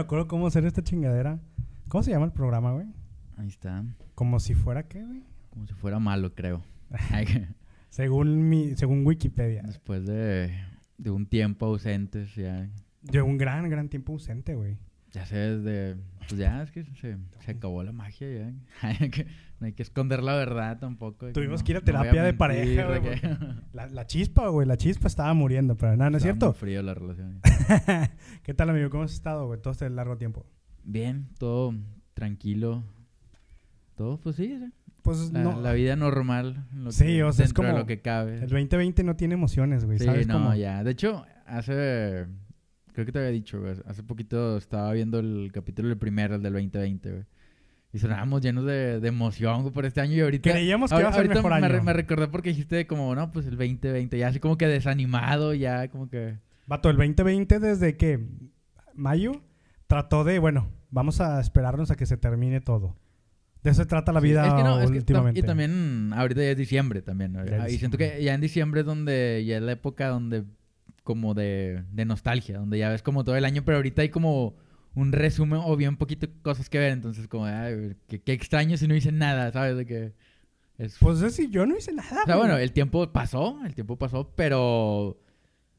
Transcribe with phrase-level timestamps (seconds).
[0.00, 1.38] me acuerdo cómo hacer esta chingadera.
[1.88, 2.86] ¿Cómo se llama el programa, güey?
[3.36, 3.84] Ahí está.
[4.14, 5.22] Como si fuera qué, güey.
[5.50, 6.62] Como si fuera malo, creo.
[7.90, 9.60] según mi, según Wikipedia.
[9.62, 10.54] Después de,
[10.96, 12.70] de un tiempo ausentes, ya.
[13.02, 14.78] De un gran, gran tiempo ausente, güey.
[15.12, 15.96] Ya sé, desde.
[16.28, 18.52] Pues ya es que se, se acabó la magia, ya.
[19.60, 21.32] no hay que esconder la verdad tampoco.
[21.32, 23.20] Tuvimos que ir a terapia de pareja, güey.
[23.72, 24.66] La, la, chispa, güey.
[24.68, 26.46] La chispa estaba muriendo, pero nada, no es cierto.
[26.46, 27.40] Muy frío la relación.
[28.44, 28.90] ¿Qué tal, amigo?
[28.90, 30.46] ¿Cómo has estado, güey, todo este largo tiempo?
[30.84, 31.74] Bien, todo
[32.14, 32.84] tranquilo.
[33.96, 34.58] Todo, pues sí,
[35.02, 35.60] Pues la, no.
[35.60, 36.66] la vida normal.
[36.74, 38.34] Lo Sí, que, o sea, es como lo que cabe.
[38.36, 39.98] El 2020 no tiene emociones, güey.
[39.98, 40.54] Sí, ¿Sabes no, cómo?
[40.54, 40.84] ya.
[40.84, 42.26] De hecho, hace.
[42.92, 43.74] Creo que te había dicho, güey.
[43.86, 47.24] Hace poquito estaba viendo el capítulo del primero, el del 2020, güey.
[47.92, 50.50] Y sonábamos llenos de, de emoción güey, por este año y ahorita...
[50.52, 51.68] Creíamos que iba a ser mejor me, año.
[51.68, 55.54] re- me recordé porque dijiste como, no, pues el 2020, ya así como que desanimado,
[55.54, 56.38] ya como que...
[56.66, 58.20] Vato, el 2020 desde que
[58.94, 59.32] mayo
[59.88, 62.96] trató de, bueno, vamos a esperarnos a que se termine todo.
[63.64, 65.40] De eso se trata la Sí, vida es que no, es que últimamente.
[65.40, 67.44] y también ahorita ya es diciembre también, ¿no?
[67.44, 70.44] Ya Y siento que ya en diciembre es donde ya es la época donde
[71.10, 74.54] como de, de nostalgia, donde ya ves como todo el año, pero ahorita hay como
[74.94, 78.86] un resumen o bien poquito cosas que ver, entonces como, ay, qué, qué extraño si
[78.86, 79.76] no hice nada, ¿sabes?
[79.76, 80.12] De que
[80.78, 80.98] es...
[81.00, 82.22] Pues es si yo no hice nada.
[82.22, 85.20] o sea, bueno, el tiempo pasó, el tiempo pasó, pero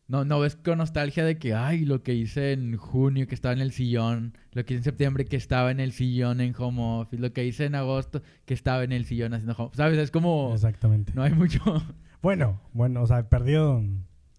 [0.10, 3.54] no, no ves con nostalgia de que, ay, lo que hice en junio que estaba
[3.54, 6.82] en el sillón, lo que hice en septiembre que estaba en el sillón en home
[6.82, 9.98] office, lo que hice en agosto que estaba en el sillón haciendo home ¿sabes?
[9.98, 11.14] Es como, Exactamente.
[11.16, 11.62] no hay mucho...
[12.22, 13.82] Bueno, bueno, o sea, perdido.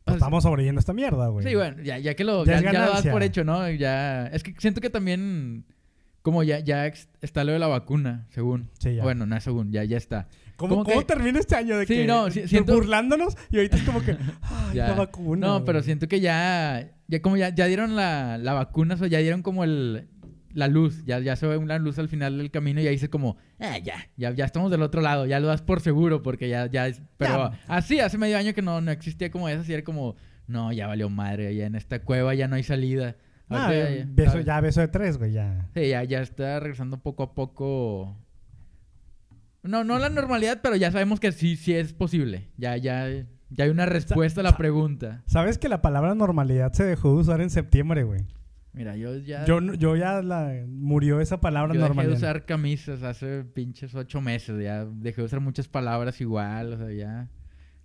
[0.04, 1.46] Sea, estamos sobreviviendo esta mierda, güey.
[1.46, 3.68] Sí, bueno, ya, ya que lo, Ya ya, lo das por hecho, ¿no?
[3.70, 5.64] Ya, es que siento que también,
[6.22, 6.86] como ya, ya
[7.20, 8.70] está lo de la vacuna, según.
[8.78, 9.02] Sí, ya.
[9.02, 10.28] Bueno, no es según, ya, ya está.
[10.56, 13.82] ¿Cómo, cómo que- termina este año de Sí, que no, siento- burlándonos y ahorita es
[13.82, 14.12] como que
[14.42, 15.46] ay, la vacuna.
[15.46, 15.64] No, güey.
[15.66, 19.18] pero siento que ya, ya como ya, ya dieron la, la vacuna, o sea, ya
[19.18, 20.08] dieron como el,
[20.54, 23.08] la luz, ya, ya se ve una luz al final del camino y ahí dice
[23.10, 26.48] como, ah, ya, ya, ya estamos del otro lado, ya lo das por seguro porque
[26.48, 27.58] ya, ya, es- pero Ya.
[27.68, 30.86] así, hace medio año que no, no existía como eso, así era como, no, ya
[30.86, 33.16] valió madre, ya en esta cueva ya no hay salida.
[33.48, 34.46] Ah, ya- beso, ¿sabes?
[34.46, 35.68] ya beso de tres, güey, ya.
[35.74, 38.16] Sí, ya, ya está regresando poco a poco.
[39.62, 42.48] No, no la normalidad, pero ya sabemos que sí, sí es posible.
[42.56, 43.08] Ya, ya,
[43.50, 45.22] ya hay una respuesta a la pregunta.
[45.26, 48.22] ¿Sabes que la palabra normalidad se dejó de usar en septiembre, güey?
[48.72, 49.44] Mira, yo ya.
[49.44, 54.20] Yo, yo ya la murió esa palabra yo dejé de usar camisas hace pinches ocho
[54.20, 54.62] meses.
[54.62, 56.72] Ya dejé de usar muchas palabras igual.
[56.72, 57.28] O sea, ya.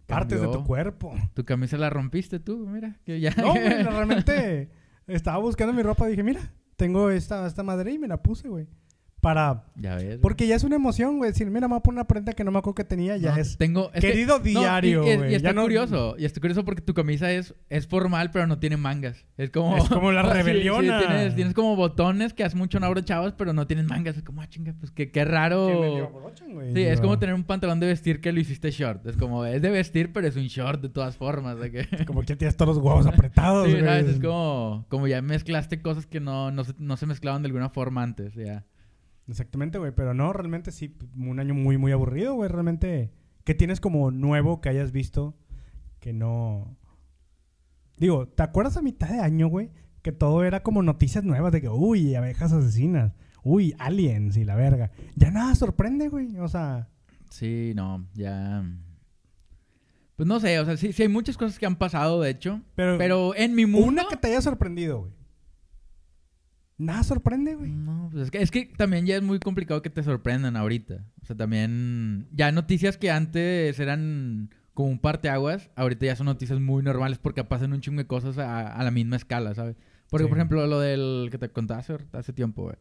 [0.05, 1.13] Partes de tu cuerpo.
[1.33, 2.97] Tu camisa la rompiste tú, mira.
[3.03, 3.31] Que ya.
[3.37, 4.69] No, güey, realmente
[5.07, 8.67] estaba buscando mi ropa dije, mira, tengo esta, esta madre y me la puse, güey.
[9.27, 9.63] Para...
[9.75, 10.19] ya ves.
[10.21, 11.31] Porque ya es una emoción, güey.
[11.31, 13.17] Decir, mira, me voy a poner una prenda que no me acuerdo que tenía.
[13.17, 13.57] Ya No, es...
[13.57, 16.15] Tengo, es que- Querido no, diario, y- y, está ya no- curioso.
[16.17, 19.25] Y está curioso porque tu camisa es, es formal, pero no tiene mangas.
[19.37, 19.77] Es como...
[19.77, 23.53] Es como la Sí, sí, tienes, tienes como botones que hace mucho no abrochabas, pero
[23.53, 24.17] no tienen mangas.
[24.17, 25.67] Es como, ah, chinga, pues qué, qué raro.
[25.67, 26.73] que me dio abrochan, güey.
[26.73, 29.05] Sí, es como tener un pantalón de vestir que lo hiciste short.
[29.07, 31.59] Es como, es de vestir, pero es un short de todas formas.
[31.59, 32.05] de que...
[32.05, 33.83] Como que tienes todos los huevos apretados, Sí, güey.
[33.85, 34.07] ¿sabes?
[34.07, 37.69] Es como, como ya mezclaste cosas que no, no, se, no se mezclaban de alguna
[37.69, 38.33] forma antes.
[38.35, 38.63] Ya.
[39.27, 39.91] Exactamente, güey.
[39.95, 42.49] Pero no, realmente sí, un año muy, muy aburrido, güey.
[42.49, 43.11] Realmente,
[43.43, 45.37] ¿qué tienes como nuevo que hayas visto
[45.99, 46.77] que no...
[47.97, 49.71] Digo, ¿te acuerdas a mitad de año, güey?
[50.03, 53.13] Que todo era como noticias nuevas de que, uy, abejas asesinas.
[53.43, 54.91] Uy, aliens y la verga.
[55.15, 56.37] Ya nada sorprende, güey.
[56.37, 56.89] O sea,
[57.29, 58.63] Sí, no, ya.
[60.15, 62.61] Pues no sé, o sea, sí, sí hay muchas cosas que han pasado, de hecho.
[62.75, 63.87] pero, Pero en mi mundo.
[63.87, 65.11] una que te haya sorprendido, güey.
[66.77, 67.71] Nada sorprende, güey.
[67.71, 71.05] No, pues es que, es que también ya es muy complicado que te sorprendan ahorita.
[71.21, 72.27] O sea, también.
[72.31, 77.43] Ya noticias que antes eran como un parteaguas, ahorita ya son noticias muy normales porque
[77.43, 79.75] pasan un chingo de cosas a, a la misma escala, ¿sabes?
[80.09, 80.29] Porque, Sí.
[80.29, 82.75] por ejemplo, lo del que te conté hace, hace tiempo, güey.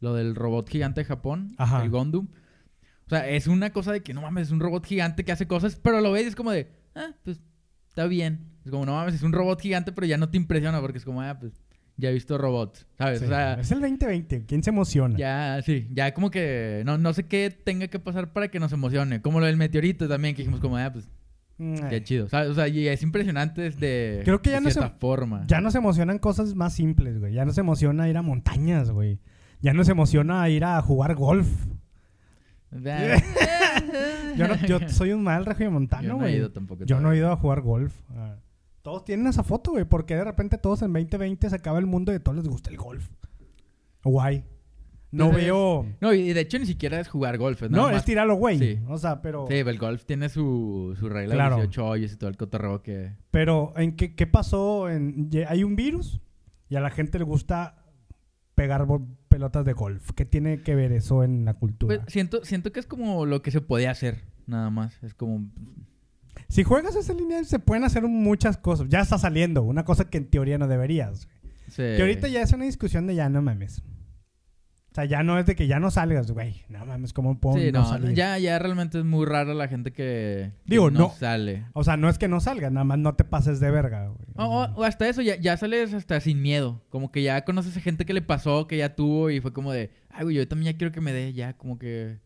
[0.00, 1.82] Lo del robot gigante de Japón, Ajá.
[1.82, 2.28] el Gondum.
[3.06, 5.48] O sea, es una cosa de que no mames, es un robot gigante que hace
[5.48, 7.40] cosas, pero lo ves y es como de, ah, pues
[7.88, 8.46] está bien.
[8.64, 11.04] Es como, no mames, es un robot gigante, pero ya no te impresiona porque es
[11.04, 11.59] como, ah, pues
[12.00, 13.20] ya he visto robots, ¿sabes?
[13.20, 14.44] Sí, O sea, es el 2020.
[14.46, 15.16] ¿Quién se emociona?
[15.16, 18.72] ya, sí, ya como que no, no sé qué tenga que pasar para que nos
[18.72, 19.20] emocione.
[19.22, 21.08] Como lo del meteorito también, que dijimos como, ah, pues
[21.62, 22.26] Mm, qué chido.
[22.26, 22.48] ¿sabes?
[22.48, 25.44] O sea, y es impresionante desde Creo que ya de no se- forma.
[25.46, 27.34] Ya nos emocionan cosas más simples, güey.
[27.34, 29.18] Ya nos emociona ir a montañas, güey.
[29.60, 31.48] Ya nos emociona ir a jugar golf.
[34.36, 36.36] Yo, no- yo soy un mal Yo regiomontano, no he güey.
[36.36, 36.84] ido tampoco.
[36.84, 37.92] Yo no he ido a jugar golf.
[38.16, 38.36] Ah.
[38.82, 39.84] Todos tienen esa foto, güey.
[39.84, 42.70] Porque de repente todos en 2020 se acaba el mundo y a todos les gusta
[42.70, 43.08] el golf.
[44.04, 44.44] Guay.
[45.12, 45.86] No veo...
[46.00, 47.60] No, y de hecho ni siquiera es jugar golf.
[47.62, 48.58] No, nada es más- tirarlo, güey.
[48.58, 48.78] Sí.
[48.88, 49.46] O sea, pero...
[49.48, 51.56] Sí, el golf tiene su, su regla Claro.
[51.56, 53.16] de 18 hoyos y todo el cotorreo que...
[53.32, 54.88] Pero, ¿en qué, qué pasó?
[54.88, 56.20] En, hay un virus
[56.68, 57.84] y a la gente le gusta
[58.54, 58.86] pegar
[59.28, 60.12] pelotas de golf.
[60.14, 61.96] ¿Qué tiene que ver eso en la cultura?
[61.96, 65.02] Pues, siento, siento que es como lo que se podía hacer, nada más.
[65.02, 65.50] Es como...
[66.50, 68.88] si juegas ese lineal, se pueden hacer muchas cosas.
[68.90, 71.26] Ya está saliendo, una cosa que en teoría no deberías.
[71.26, 71.96] güey.
[71.96, 73.82] Que ahorita ya es una discusión de ya no mames.
[74.90, 76.64] O sea, ya no es de que ya no salgas, güey.
[76.68, 78.12] No mames, ¿cómo puedo Sí, no no, salir?
[78.14, 81.10] ya, ya realmente es muy rara la gente que, que Digo, no, no.
[81.16, 81.66] sale.
[81.74, 84.26] O sea, no es que no salgas, nada más no te pases de verga, güey.
[84.34, 86.82] O, o- o hasta eso, ya, ya sales hasta sin miedo.
[86.88, 89.70] Como que ya conoces a gente que le pasó, que ya tuvo y fue como
[89.70, 92.18] de, ay, güey, yo también ya quiero que me dé, ya como que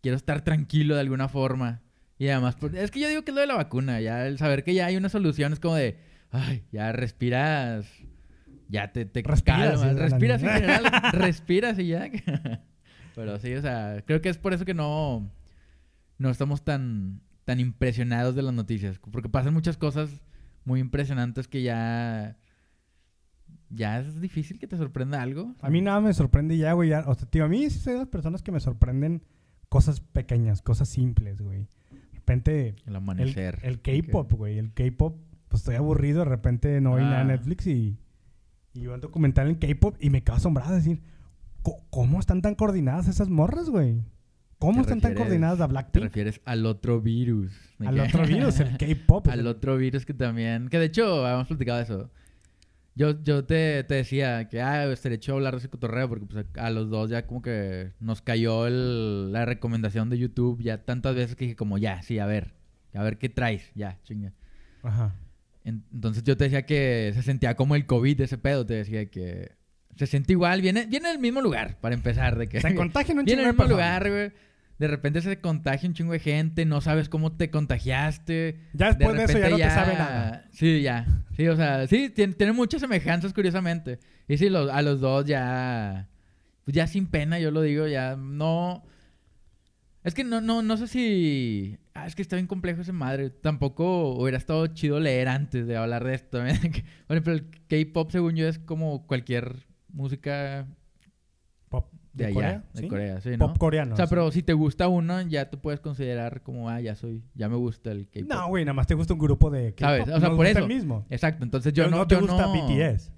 [0.00, 1.82] quiero estar tranquilo de alguna forma.
[2.18, 4.38] Y además, pues, es que yo digo que es lo de la vacuna, ya el
[4.38, 5.98] saber que ya hay una solución es como de,
[6.30, 7.86] ay, ya respiras,
[8.68, 12.10] ya te, te Respiras, calmas, respiras en general, respiras y ya.
[13.14, 15.30] Pero sí, o sea, creo que es por eso que no,
[16.18, 18.98] no estamos tan, tan impresionados de las noticias.
[18.98, 20.10] Porque pasan muchas cosas
[20.64, 22.36] muy impresionantes que ya.
[23.70, 25.54] Ya es difícil que te sorprenda algo.
[25.60, 26.88] A mí nada me sorprende ya, güey.
[26.90, 29.22] ya- O sea, tío, a mí sí soy de las personas que me sorprenden
[29.68, 31.68] cosas pequeñas, cosas simples, güey.
[32.28, 33.58] Repente, El amanecer.
[33.62, 34.58] el K-pop, güey.
[34.58, 35.16] El K-pop,
[35.48, 36.18] pues estoy aburrido.
[36.20, 37.32] De repente no hay nada en Ah.
[37.32, 37.96] Netflix y,
[38.74, 41.00] y veo un documental en K-pop y me quedo asombrado de decir,
[41.62, 44.02] "Co- ¿cómo están tan coordinadas esas morras, güey?
[44.58, 46.04] ¿Cómo ¿Te están tan coordinadas a Te Blackpink?
[46.04, 47.52] refieres al otro virus.
[47.78, 49.26] ¿De Al otro virus, el K-pop.
[49.28, 50.68] al otro virus que también.
[50.68, 52.10] Que de hecho, habíamos platicado de eso.
[52.98, 56.44] Yo, yo te, te decía que, ah, estaría chido hablar de ese cotorreo porque pues,
[56.56, 60.84] a, a los dos ya como que nos cayó el- la recomendación de YouTube ya
[60.84, 62.54] tantas veces que dije como, ya, sí, a ver,
[62.94, 64.32] a ver qué traes, ya, chinga.
[64.82, 65.14] Ajá.
[65.64, 68.74] En- Entonces yo te decía que se sentía como el COVID de ese pedo, te
[68.74, 69.52] decía que
[69.96, 73.24] se siente igual, viene, viene del mismo lugar, para empezar, de que Se contagian un
[73.26, 74.32] viene del mismo lugar, güey.
[74.78, 78.60] De repente se contagia un chingo de gente, no sabes cómo te contagiaste.
[78.72, 80.44] Ya después de, eso ya no te sabe nada.
[80.52, 81.24] Sí, ya.
[81.36, 83.98] Sí, o sea, sí, tiene, tiene muchas semejanzas, curiosamente.
[84.28, 86.08] Y sí, los- a los dos ya.
[86.64, 88.84] Pues ya sin pena, yo lo digo, ya no.
[90.04, 91.78] Es que no, no, no sé si.
[91.94, 93.30] Ah, es que está bien complejo ese madre.
[93.30, 96.38] Tampoco hubiera estado chido leer antes de hablar de esto.
[96.38, 96.60] también.
[97.06, 100.66] Por ejemplo, el K-pop, según yo, es como cualquier música
[101.68, 102.88] Pop de, allá, Corea, de ¿sí?
[102.88, 103.48] Corea, sí, ¿no?
[103.48, 103.92] Pop coreano.
[103.94, 104.10] O sea, sí.
[104.10, 107.56] pero si te gusta uno, ya te puedes considerar como, ah, ya soy, ya me
[107.56, 108.28] gusta el K-pop.
[108.28, 109.80] No, güey, nada más te gusta un grupo de K-pop.
[109.80, 110.02] ¿Sabes?
[110.02, 110.58] O sea, Nos por gusta eso.
[110.60, 111.06] el mismo.
[111.10, 113.10] Exacto, entonces yo Yo no, no te yo gusta no- BTS.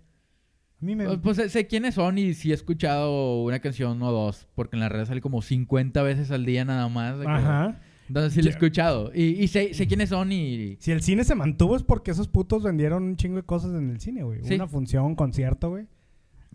[0.82, 1.04] A mí me...
[1.18, 4.80] Pues, pues, sé, quiénes son y sí he escuchado una canción o dos, porque en
[4.80, 7.16] las redes sale como 50 veces al día nada más.
[7.20, 7.78] que- Ajá.
[8.08, 9.12] Entonces sí lo he escuchado.
[9.14, 10.76] Y, y sé, sé quiénes son y...
[10.80, 13.88] Si el cine se mantuvo es porque esos putos vendieron un chingo de cosas en
[13.90, 14.40] el cine, güey.
[14.42, 14.54] Sí.
[14.56, 15.86] Una función, un concierto, güey.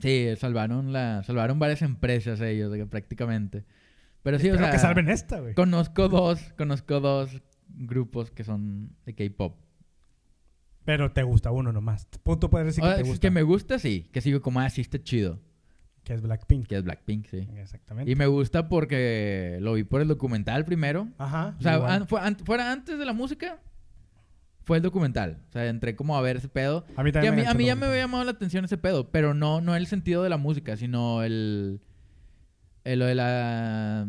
[0.02, 3.64] Sí, salvaron, la, salvaron varias empresas ellos, de que prácticamente.
[4.24, 4.72] Pero sí, o sea...
[4.72, 5.54] que salven esta, güey.
[5.54, 9.56] Conozco dos, conozco dos grupos que son de K-pop.
[10.84, 12.08] Pero te gusta uno nomás.
[12.10, 13.22] Tú puedes decir O que te es gusta.
[13.22, 14.08] que me gusta, sí.
[14.12, 15.40] Que sigo como, ah, sí está chido.
[16.04, 16.68] Que es Blackpink.
[16.68, 17.48] Que es Blackpink, sí.
[17.56, 18.12] Exactamente.
[18.12, 21.08] Y me gusta porque lo vi por el documental primero.
[21.18, 21.56] Ajá.
[21.58, 23.60] O sea, an- fuera antes de la música,
[24.66, 25.38] fue el documental.
[25.50, 26.86] O sea, entré como a ver ese pedo.
[26.98, 28.66] a mí Que a también mí, me a mí ya me había llamado la atención
[28.66, 31.80] ese pedo, pero no, no el sentido de la música, sino el,
[32.84, 34.08] el- lo de la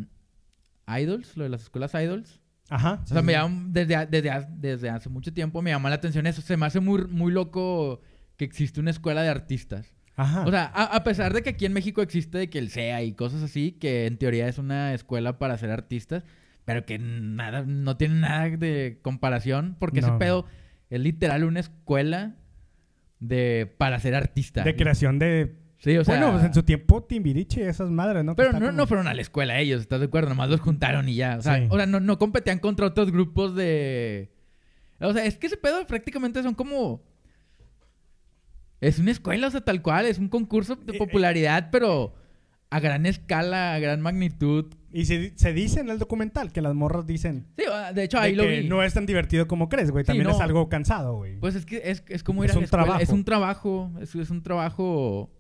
[0.99, 2.41] idols, lo de las escuelas idols.
[2.69, 3.01] Ajá.
[3.05, 6.43] O sea, me llama, desde, desde, desde hace mucho tiempo me llama la atención eso.
[6.43, 8.01] Se me hace muy, muy loco
[8.37, 9.95] que existe una escuela de artistas.
[10.17, 10.45] Ajá.
[10.47, 13.03] O sea, a, a pesar de que aquí en México existe de que el SEA
[13.03, 16.25] y cosas así, que en teoría es una escuela para ser artistas,
[16.67, 20.45] pero que nada, no tiene nada de comparación, porque ese pedo
[20.91, 22.35] es literal una escuela
[23.21, 24.63] de para ser artista.
[24.63, 25.57] de creación de...
[25.79, 26.17] Sí, o sea.
[26.19, 28.35] bueno, pues en su tiempo Timbiriche y esas madres, ¿no?
[28.37, 30.29] Pero no, como- no fueron a la escuela ellos, ¿estás de acuerdo?
[30.31, 31.37] Nomás los juntaron y ya.
[31.39, 31.67] O sea, Sí.
[31.71, 34.33] o sea, no, no competían contra otros grupos de.
[35.01, 37.03] O sea, es que ese pedo prácticamente son como.
[38.81, 40.99] Es una escuela, o sea, tal cual, es un concurso de Eh, eh.
[40.99, 42.15] popularidad, pero
[42.71, 44.67] a gran escala, a gran magnitud.
[44.97, 48.17] Y se, se dice en el documental que las morras dicen Sí, ah, de hecho
[48.19, 48.69] de ahí lo que vi.
[48.69, 50.05] no es tan divertido como crees, güey.
[50.05, 50.35] Sí, También no.
[50.35, 51.39] es algo cansado, güey.
[51.39, 52.85] Pues es que es, es como ir Es a la un escuela.
[52.85, 53.03] trabajo.
[53.03, 55.31] Es un trabajo, es, es un trabajo...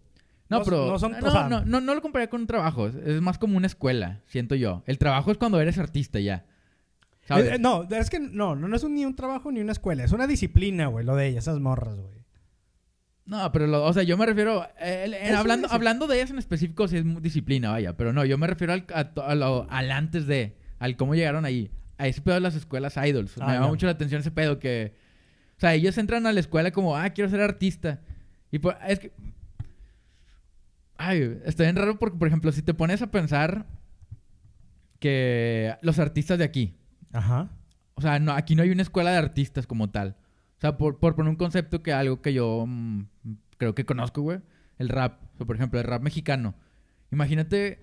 [0.50, 0.86] No, No- pero...
[0.88, 2.88] no son- no, o sea- no, no, no lo compararía con un trabajo.
[2.88, 4.82] Es, más como una escuela, siento yo.
[4.86, 6.44] El trabajo es cuando eres artista ya.
[7.22, 7.46] ¿Sabes?
[7.46, 9.72] Eh, eh, no, es que no, no, no es un- ni un trabajo ni una
[9.72, 10.04] escuela.
[10.04, 12.25] Es una disciplina, güey, lo de ellas, esas morras, güey.
[13.26, 14.66] No, pero, lo- o sea, yo me refiero...
[14.78, 17.96] el- hablando, hablando de ellas en específico, sí es disciplina, vaya.
[17.96, 20.56] Pero no, yo me refiero al, a to- a lo- al antes de...
[20.78, 21.70] Al cómo llegaron ahí.
[21.98, 23.34] A ese pedo de las escuelas idols.
[23.40, 24.94] Ah, me llama mucho la atención ese pedo que...
[25.56, 28.00] O sea, ellos entran a la escuela como, ah, quiero ser artista.
[28.52, 29.12] Y por- es que...
[30.98, 33.66] Ay, está bien raro porque, por ejemplo, si te pones a pensar
[34.98, 36.74] que los artistas de aquí,
[37.12, 37.50] Ajá.
[37.94, 40.16] o sea, no, aquí no hay una escuela de artistas como tal.
[40.58, 43.02] O sea, por, por poner un concepto que algo que yo mm,
[43.58, 44.40] creo que conozco, güey,
[44.78, 45.20] el rap.
[45.34, 46.54] O sea, por ejemplo, el rap mexicano.
[47.12, 47.80] Imagínate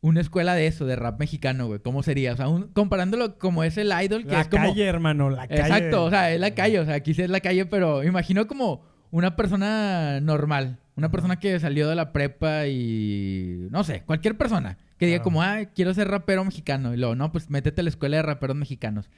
[0.00, 1.80] una escuela de eso, de rap mexicano, güey.
[1.80, 2.32] ¿Cómo sería?
[2.32, 4.68] O sea, un- comparándolo como es el idol, que La es como...
[4.68, 5.60] calle, hermano, la calle.
[5.62, 8.46] Exacto, o sea, es la calle, o sea, aquí sí es la calle, pero imagino
[8.46, 14.36] como una persona normal, una persona que salió de la prepa y no sé, cualquier
[14.36, 15.24] persona que diga Claro.
[15.24, 18.22] como, ah, quiero ser rapero mexicano y luego, no, pues métete a la escuela de
[18.22, 19.10] raperos mexicanos.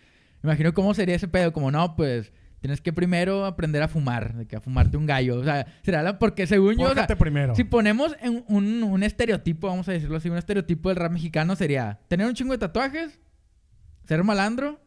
[0.43, 4.47] Imagino cómo sería ese pedo, como, no, pues tienes que primero aprender a fumar, de
[4.47, 7.55] que a fumarte un gallo, o sea, será la, porque según yo, o sea, primero.
[7.55, 11.55] si ponemos en un, un estereotipo, vamos a decirlo así, un estereotipo del rap mexicano
[11.57, 13.21] sería tener un chingo de tatuajes,
[14.05, 14.81] ser malandro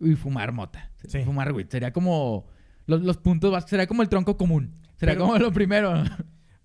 [0.00, 0.90] y fumar mota.
[1.06, 1.22] Sí.
[1.24, 1.68] Fumar weed.
[1.68, 2.46] Sería como
[2.86, 4.74] los, los puntos básicos, sería como el tronco común.
[4.96, 5.94] Sería Pero- como lo primero.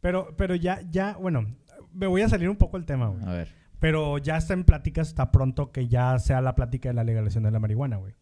[0.01, 1.45] Pero, pero ya, ya, bueno,
[1.91, 3.23] me voy a salir un poco el tema, güey.
[3.25, 3.49] A ver.
[3.79, 7.43] Pero ya está en pláticas, está pronto que ya sea la plática de la legalización
[7.43, 8.13] de la marihuana, güey.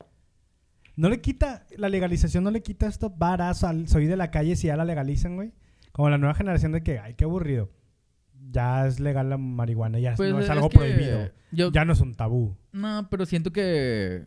[0.98, 4.56] No le quita, la legalización no le quita esto varas al soy de la calle
[4.56, 5.52] si ya la legalizan, güey.
[5.92, 7.70] Como la nueva generación de que, ay, qué aburrido.
[8.52, 11.30] Ya es legal la marihuana, ya es- Pues no es, es algo prohibido.
[11.52, 12.56] Yo, Ya no es un tabú.
[12.72, 14.26] No, pero siento que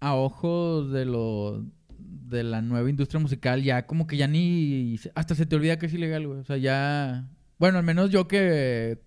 [0.00, 1.64] a ojos de lo
[1.98, 5.86] de la nueva industria musical ya como que ya ni hasta se te olvida que
[5.86, 6.40] es ilegal, güey.
[6.40, 7.28] O sea, ya
[7.58, 8.98] bueno, al menos yo que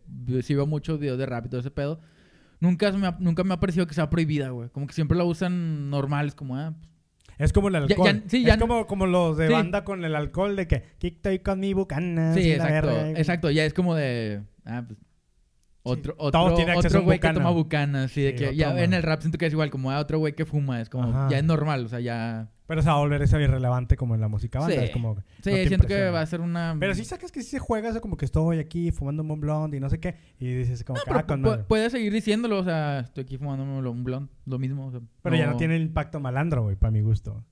[0.43, 1.99] sí veo muchos videos de rap y todo ese pedo,
[2.61, 4.69] nunca me ha, nunca me ha parecido que sea prohibida, güey.
[4.69, 6.87] Como que siempre la usan normales como ah, pues,
[7.37, 8.05] Es como el alcohol.
[8.23, 9.53] ya- sí, es ya- como, como los de Sí.
[9.53, 12.33] banda con el alcohol de que, "Aquí estoy con mi bucana.
[12.33, 12.87] Sí, exacto.
[12.87, 13.19] verga".
[13.19, 14.43] Exacto, ya es como de.
[14.63, 14.97] Ah, pues.
[15.83, 18.83] Otro, Todos otro, otro güey que toma bucana, así de Sí, que ya toma.
[18.83, 21.09] en el rap siento que es igual, como ah, otro güey que fuma, es como,
[21.09, 21.27] Ajá.
[21.31, 22.51] ya es normal, o sea, ya.
[22.71, 24.73] Pero se va a volver eso irrelevante como en la música banda.
[24.77, 24.81] Sí.
[24.85, 26.73] Es como, Sí, no te siento que va a ser una.
[26.79, 29.75] Pero sí sacas que sí se juega eso como que estoy aquí fumando un blonde
[29.75, 30.15] y no sé qué.
[30.39, 33.77] Y dices como No, ah, con pu- puedes seguir diciéndolo, o sea, estoy aquí fumándome
[33.89, 34.87] un blond, lo mismo.
[34.87, 37.43] o sea, Pero ya no tiene el impacto malandro, güey, para mi gusto.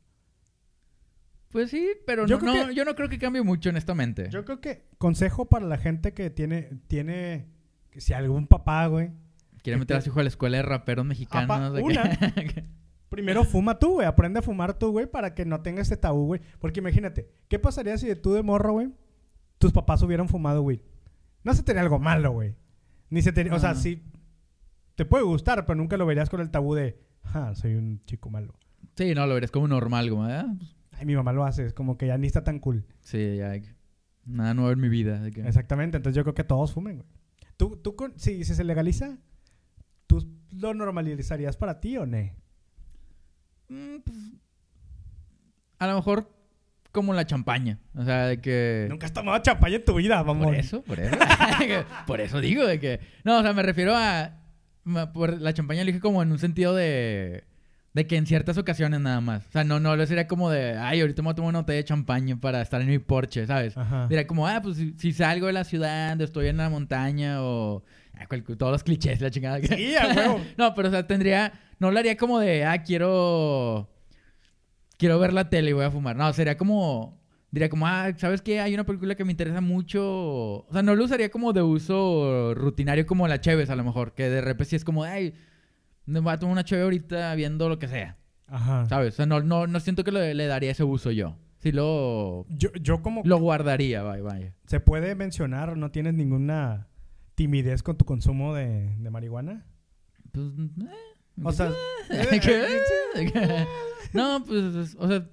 [1.50, 4.30] Pues sí, pero Yo no, creo no- que- yo no creo que cambie mucho, honestamente.
[4.30, 7.48] Yo creo que consejo para la gente que tiene, tiene,
[7.98, 9.12] si algún papá, güey,
[9.64, 11.72] Quiere meter a su hijo a la escuela de raperos mexicanos.
[11.72, 12.04] Apa- una.
[13.10, 16.26] primero fuma tú, güey, aprende a fumar tú, güey, para que no tenga este tabú,
[16.28, 16.42] güey.
[16.60, 18.90] Porque imagínate, ¿qué pasaría si de tú de morro, güey,
[19.58, 20.82] tus papás hubieran fumado, güey?
[21.44, 22.56] No se tenía algo malo, güey.
[23.10, 24.04] Ni se tenía, o sea, sí,
[24.96, 28.30] te puede gustar, pero nunca lo verías con el tabú de, ah, soy un chico
[28.30, 28.54] malo.
[28.96, 31.98] sí, no, lo verías como normal, como, pues, Ay, mi mamá lo hace, es como
[31.98, 32.86] que ya ni está tan cool.
[33.02, 33.54] sí, ya.
[34.26, 35.32] Nada nuevo en mi vida.
[35.32, 37.08] que- Exactamente, entonces yo creo que todos fumen, güey.
[37.58, 39.18] ¿Tú, tú con- si, si se legaliza,
[40.06, 42.18] ¿tú lo normalizarías para ti o no?
[43.70, 44.18] Mm, pues,
[45.80, 46.30] a lo mejor
[46.92, 47.80] como la champaña.
[47.96, 48.88] O sea, de que...
[48.90, 50.46] Nunca has tomado champaña en tu vida, vamos.
[50.46, 51.16] Por eso, por eso.
[52.08, 53.00] por eso digo de que...
[53.24, 54.36] No, o sea, me refiero a...
[55.14, 57.44] Por la champaña lo dije como en un sentido de...
[57.94, 59.48] De que en ciertas ocasiones nada más.
[59.48, 60.78] O sea, no, no, lo sería como de...
[60.78, 63.46] Ay, ahorita me voy a tomar una botella de champaña para estar en mi porche,
[63.48, 63.78] ¿sabes?
[63.78, 64.08] Ajá.
[64.08, 67.84] Diría como, ah, pues si, si salgo de la ciudad, estoy en la montaña o...
[68.20, 69.60] ah, todos los clichés, la chingada.
[69.62, 70.42] que- Sí, a huevo.
[70.58, 71.54] no, pero o sea, tendría...
[71.80, 73.90] No lo haría como de, ah, quiero...
[74.98, 76.16] Quiero ver la tele y voy a fumar.
[76.16, 77.18] No, sería como...
[77.52, 78.60] Diría como, ah, ¿sabes qué?
[78.60, 80.04] Hay una película que me interesa mucho.
[80.04, 84.14] O sea, no lo usaría como de uso rutinario como la Cheves, a lo mejor.
[84.14, 85.34] Que de repente sí es como, ay,
[86.06, 88.18] me voy a tomar una Cheve ahorita viendo lo que sea.
[88.46, 88.86] Ajá.
[88.86, 89.14] ¿Sabes?
[89.16, 91.38] O sea, no, no, no siento que le, le daría ese uso yo.
[91.58, 92.46] Sí lo...
[92.50, 94.54] Yo, yo como Lo guardaría, vaya, vaya.
[94.68, 96.88] se puede mencionar, ¿no tienes ninguna
[97.40, 99.66] timidez con tu consumo de, de marihuana?
[100.34, 101.72] Pues, eh, O sea,
[102.10, 102.68] ¿Qué?
[104.14, 105.26] no, pues, es- o sea,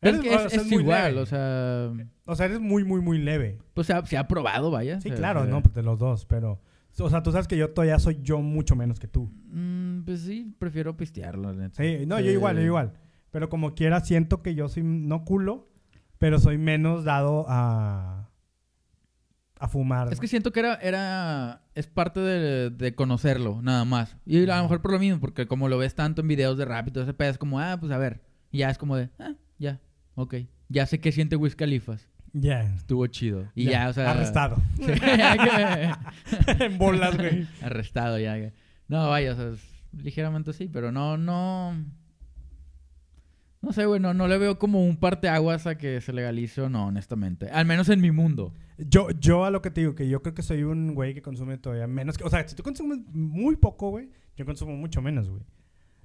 [0.00, 1.20] Eres- es, que o sea, es igual, leve.
[1.20, 1.90] o sea,
[2.26, 3.58] o sea, eres muy, muy, muy leve.
[3.74, 5.00] pues se ha, se ha probado, vaya.
[5.00, 6.60] Sí, o sea, claro, no, pues de los dos, pero...
[7.00, 9.30] O sea, tú sabes que yo todavía soy yo mucho menos que tú.
[9.50, 11.82] mm, pues sí, prefiero pistearlo, neta.
[11.82, 12.92] Sí, no, yo igual, yo igual.
[13.30, 15.68] Pero como quiera, siento que yo soy, no culo,
[16.18, 18.17] pero soy menos dado a...
[19.60, 20.12] a fumar.
[20.12, 24.16] Es que siento que era, era, es parte de, de conocerlo, nada más.
[24.26, 26.64] Y a lo mejor por lo mismo, porque como lo ves tanto en videos de
[26.64, 28.20] rap y todo ese pedo, es como, ah, pues a ver.
[28.50, 29.80] Y ya es como de, ah, ya,
[30.14, 30.34] ok.
[30.68, 32.06] Ya sé qué siente Wiz Khalifas.
[32.34, 32.62] Ya.
[32.76, 33.46] Estuvo chido.
[33.54, 34.10] Y ya, o sea...
[34.10, 34.56] Arrestado.
[34.76, 35.94] Sí, que-
[36.64, 37.46] en bolas, güey.
[37.62, 38.34] Arrestado ya.
[38.34, 38.52] que-
[38.88, 41.74] No, vaya, o sea, es- ligeramente sí, pero no, no.
[43.60, 46.86] No sé, güey, no, le veo como un parteaguas a que se legalice o no,
[46.86, 47.50] honestamente.
[47.50, 48.54] Al menos en mi mundo.
[48.78, 51.22] Yo, yo a lo que te digo, que yo creo que soy un güey que
[51.22, 52.24] consume todavía menos que...
[52.24, 55.42] O sea, si tú consumes muy poco, güey, yo consumo mucho menos, güey.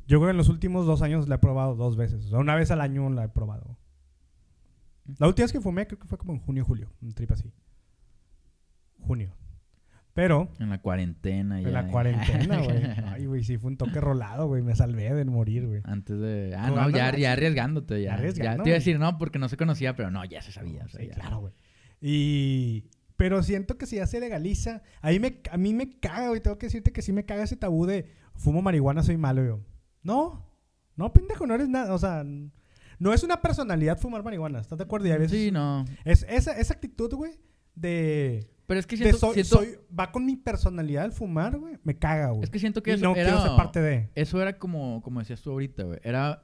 [0.07, 2.25] Yo creo que en los últimos dos años la he probado dos veces.
[2.25, 3.77] O sea, una vez al año la he probado.
[5.19, 6.89] La última vez que fumé creo que fue como en junio, julio.
[7.01, 7.51] Un trip así.
[8.99, 9.31] Junio.
[10.13, 11.67] Pero En la cuarentena ya.
[11.67, 12.77] en la cuarentena, güey.
[13.07, 14.61] Ay, güey, sí fue un toque rolado, güey.
[14.61, 15.81] Me salvé de morir, güey.
[15.85, 16.55] Antes de.
[16.55, 18.13] Ah, no, ya, ya arriesgándote, ya.
[18.13, 20.51] Arriesgando, Ya Te iba a decir no, porque no se conocía, pero no, ya se
[20.51, 20.87] sabía.
[20.87, 21.15] Sí, ya.
[21.15, 21.53] claro, güey.
[21.99, 22.89] Y...
[23.15, 24.81] Pero siento que si ya se legaliza...
[25.01, 26.41] A mí me, a mí me caga, güey.
[26.41, 28.07] Tengo que decirte que sí me caga ese tabú de...
[28.35, 29.61] Fumo marihuana, soy malo, yo.
[30.01, 30.51] No.
[30.95, 31.93] No, pendejo, no eres nada.
[31.93, 32.25] O sea...
[32.99, 34.59] No es una personalidad fumar marihuana.
[34.59, 35.07] ¿Estás de acuerdo?
[35.07, 35.39] Y a veces...
[35.39, 35.85] Sí, no.
[36.03, 37.39] Es esa, esa actitud, güey,
[37.75, 38.52] de...
[38.65, 41.77] Pero es que siento, soy- siento- soy- va con mi personalidad el fumar, güey.
[41.83, 42.43] Me caga, güey.
[42.43, 44.09] es que siento que Y eso no era, quiero ser parte de...
[44.15, 45.99] eso era como, como decías tú ahorita, güey.
[46.03, 46.43] Era,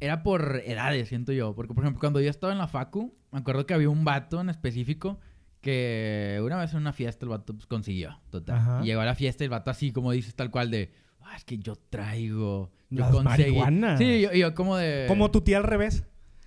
[0.00, 1.54] era por edades, siento yo.
[1.54, 4.40] Porque, por ejemplo, cuando yo estaba en la facu, me acuerdo que había un vato
[4.40, 5.18] en específico
[5.60, 8.56] que una vez en una fiesta el vato pues, consiguió, total.
[8.56, 8.80] Ajá.
[8.82, 10.92] Y llegó a la fiesta y el vato así, como dices, tal cual de...
[11.20, 12.70] "Ah, es que yo traigo...
[12.88, 13.50] Yo Las conseguí".
[13.52, 13.98] marihuanas.
[13.98, 15.06] Sí, yo, yo como de...
[15.08, 16.04] Como tu tía al revés.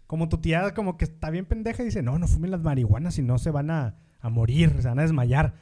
[0.09, 3.13] Como tu tía como que está bien pendeja y dice, no, no fumen las marihuanas
[3.13, 5.53] si no se van a, a morir, se van a desmayar.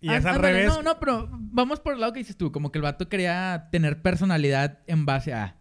[0.00, 0.68] Y Ah, es al ándale, revés.
[0.68, 2.50] No, no, pero vamos por el lado que dices tú.
[2.50, 5.58] Como que el vato quería tener personalidad en base a...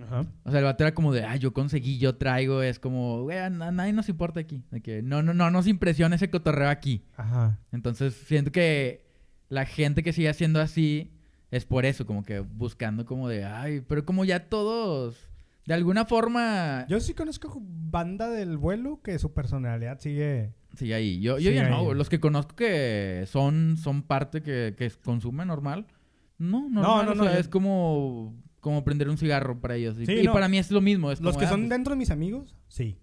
[0.00, 0.24] Ajá.
[0.44, 2.62] O sea, el vato era como de, ah, yo conseguí, yo traigo.
[2.62, 4.62] Es como, güey, a, nadie nos importa aquí.
[4.70, 7.06] De que no, no, no nos impresiona ese cotorreo aquí.
[7.16, 7.58] Ajá.
[7.72, 9.04] Entonces, siento que
[9.48, 11.12] la gente que sigue haciendo así
[11.50, 15.27] es por eso, como que buscando como de, ay, pero como ya todos,
[15.68, 20.54] de alguna forma, Yo sí conozco banda del vuelo que su personalidad sigue...
[20.74, 21.20] sí, ahí.
[21.20, 25.86] Yo, yo ya no, los que conozco que son, son parte que, que consumen normal,
[26.38, 29.98] no, normal, no, o no, sea, yo- es como, como prender un cigarro para ellos.
[30.00, 30.32] Y, Sí, y no.
[30.32, 31.12] para mí es lo mismo.
[31.12, 32.96] Es Los como, que ah, son pues, dentro de mis amigos, sí.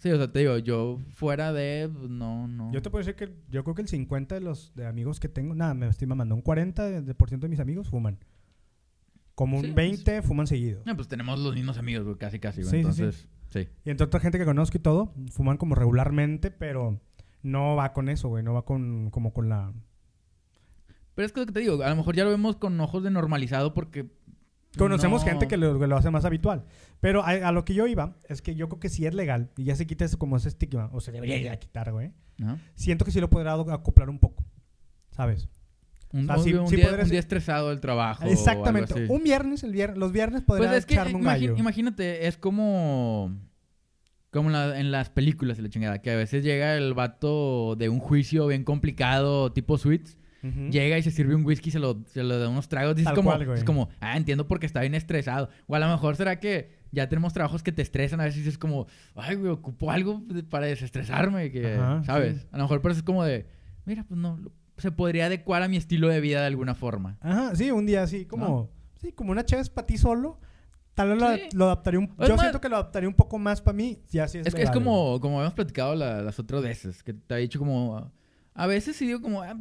[0.00, 2.72] Sí, o sea, te digo, yo fuera de, no, no.
[2.72, 5.28] Yo te puedo decir que yo creo que el 50 de los de amigos que
[5.28, 8.18] tengo, nada, me estoy mamando, un 40 de, de por ciento de mis amigos fuman.
[9.34, 10.82] Como un Sí, 20 fuman seguido.
[10.86, 12.70] Ah, pues tenemos los mismos amigos, güey, casi, casi, güey.
[12.70, 13.02] Sí, sí, sí.
[13.02, 13.68] Entonces, sí.
[13.84, 17.00] Y entre otra gente que conozco y todo, fuman como regularmente, pero
[17.42, 19.72] no va con eso, güey, no va con como con la
[21.14, 23.02] Pero es que lo que te digo, a lo mejor ya lo vemos con ojos
[23.02, 24.10] de normalizado porque...
[24.78, 26.64] Conocemos no- gente que lo, lo hace más habitual.
[27.00, 29.50] Pero a, a lo que yo iba es que yo creo que si es legal
[29.58, 32.12] y ya se quita ese, como ese estigma, o se debería ya quitar, güey.
[32.42, 32.58] Ajá.
[32.74, 34.44] Siento que sí lo podrá acoplar un poco,
[35.10, 35.48] ¿sabes?
[36.12, 38.24] Un, O sea, sí- un sí día, podría un ser- día estresado del trabajo.
[38.26, 39.06] Exactamente.
[39.08, 41.54] Un viernes, el viernes, los viernes podrá Pues es que un gallo.
[41.56, 43.34] imagínate, es como...
[44.30, 47.76] Como en, la- en las películas de la chingada, que a veces llega el vato
[47.76, 50.70] de un juicio bien complicado, tipo Suits, Ujú.
[50.70, 53.30] llega y se sirve un whisky, se lo, se lo da unos tragos, dices como,
[53.30, 55.50] cual, es como, ah, entiendo porque está bien estresado.
[55.66, 58.56] O a lo mejor será que ya tenemos trabajos que te estresan, a veces es
[58.56, 62.40] como, ay, güey, ocupo algo para desestresarme, que, Ajá, ¿sabes?
[62.40, 62.46] sí.
[62.52, 63.46] A lo mejor por eso es como de,
[63.84, 64.38] mira, pues no,
[64.82, 67.16] se podría adecuar a mi estilo de vida de alguna forma.
[67.20, 68.68] Ajá, sí, un día así, como,
[69.00, 70.38] sí, como una chévere para ti solo.
[70.94, 71.40] Tal vez lo- Sí.
[71.54, 74.02] lo, adaptaría un Es Yo más- siento que lo adaptaría un poco más para mí,
[74.10, 77.14] ya sí es Es que es como, como habíamos platicado la- las otras veces, que
[77.14, 78.12] te había dicho como,
[78.54, 79.56] a veces sí digo como, ah,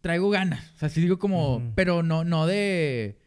[0.00, 0.72] traigo ganas.
[0.74, 3.18] O sea, sí digo como, pero no, no de,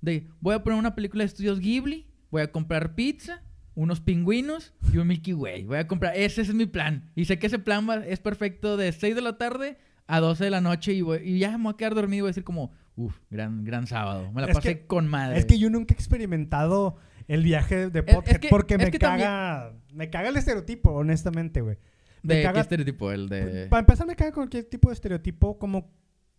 [0.00, 3.42] de, voy a poner una película de estudios Ghibli, voy a comprar pizza,
[3.76, 5.66] unos pingüinos y un Milky Way.
[5.66, 7.12] Voy a comprar, ese es mi plan.
[7.14, 10.42] Y sé que ese plan va- es perfecto de 6 de la tarde a 12
[10.44, 12.30] de la noche y, voy- y ya me voy a quedar dormido y voy a
[12.30, 14.32] decir como, uff, gran, gran sábado.
[14.32, 15.38] Me la Es pasé que- con madre.
[15.38, 16.96] Es que yo nunca he experimentado
[17.28, 19.72] el viaje de Es- es podcast que- porque me caga...
[19.92, 21.78] Me caga el estereotipo, honestamente, güey.
[22.22, 23.12] me ¿De caga- qué estereotipo?
[23.12, 23.66] El de...
[23.68, 25.90] Para empezar, me caga cualquier tipo de estereotipo como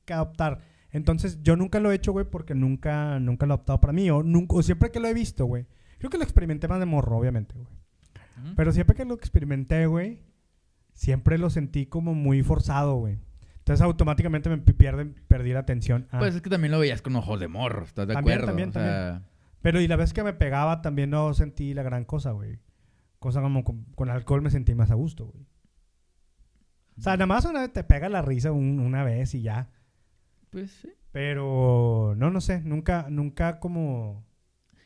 [0.06, 0.60] que adoptar.
[0.92, 4.10] Entonces, yo nunca lo he hecho, güey, porque nunca, nunca lo he adoptado para mí.
[4.10, 5.68] O, nunca, o siempre que lo he visto, güey.
[6.00, 7.68] Creo que lo experimenté más de morro, obviamente, güey.
[8.56, 10.24] Pero siempre que lo experimenté, güey,
[10.94, 13.20] siempre lo sentí como muy forzado, güey.
[13.70, 16.08] Entonces, automáticamente me pi- pierde, perdí la atención.
[16.12, 16.18] Ah.
[16.20, 18.48] Pues es que también lo veías con ojos de morro, ¿estás de También, acuerdo?
[18.48, 19.22] también, O sea,
[19.62, 22.60] Pero y la vez que me pegaba también no sentí la gran cosa, güey.
[23.20, 25.46] Cosa como con, con alcohol me sentí más a gusto, güey.
[26.98, 29.70] O sea, nada más una vez te pega la risa un- una vez y ya.
[30.50, 30.90] Pues sí.
[31.12, 34.26] Pero no, no sé, nunca, nunca como...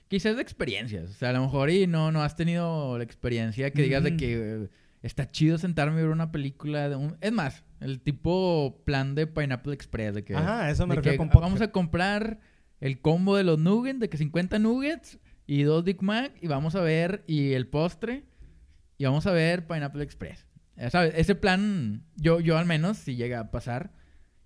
[0.10, 1.10] Quizás de experiencias.
[1.10, 4.16] O sea, a lo mejor y no, no has tenido la experiencia que digas de
[4.18, 4.70] que eh,
[5.02, 7.18] está chido sentarme y ver una película de un...
[7.22, 10.36] Es más, el tipo plan de Pineapple Express de que...
[10.36, 11.70] Ajá, eso me refiero con vamos podcast.
[11.70, 12.40] a comprar
[12.80, 16.76] el combo de los nuggets, de que 50 nuggets y dos Big Mac y vamos
[16.76, 18.24] a ver y el postre
[18.98, 20.46] y vamos a ver Pineapple Express.
[20.90, 21.14] ¿Sabes?
[21.16, 23.92] Ese plan, yo, yo al menos, si llega a pasar.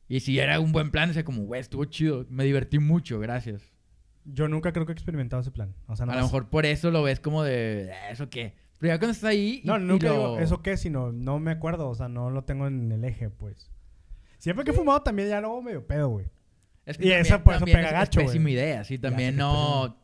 [0.09, 2.25] Y si era un buen plan, decía como, güey, estuvo chido.
[2.29, 3.61] Me divertí mucho, gracias.
[4.25, 5.73] Yo nunca creo que he experimentado ese plan.
[5.87, 8.55] O sea, A lo mejor por eso lo ves como de, "Ah, ¿eso qué?
[8.79, 9.61] Pero ya cuando estás ahí...
[9.63, 11.89] y- No, y nunca lo- digo eso qué, sino no me acuerdo.
[11.89, 13.71] O sea, no lo tengo en el eje, pues.
[14.37, 16.27] Siempre que he fumado también ya luego medio pedo, güey.
[16.85, 18.97] Es y también- eso por eso pega es- gacho, Es pésima idea, sí.
[18.99, 19.97] También que no,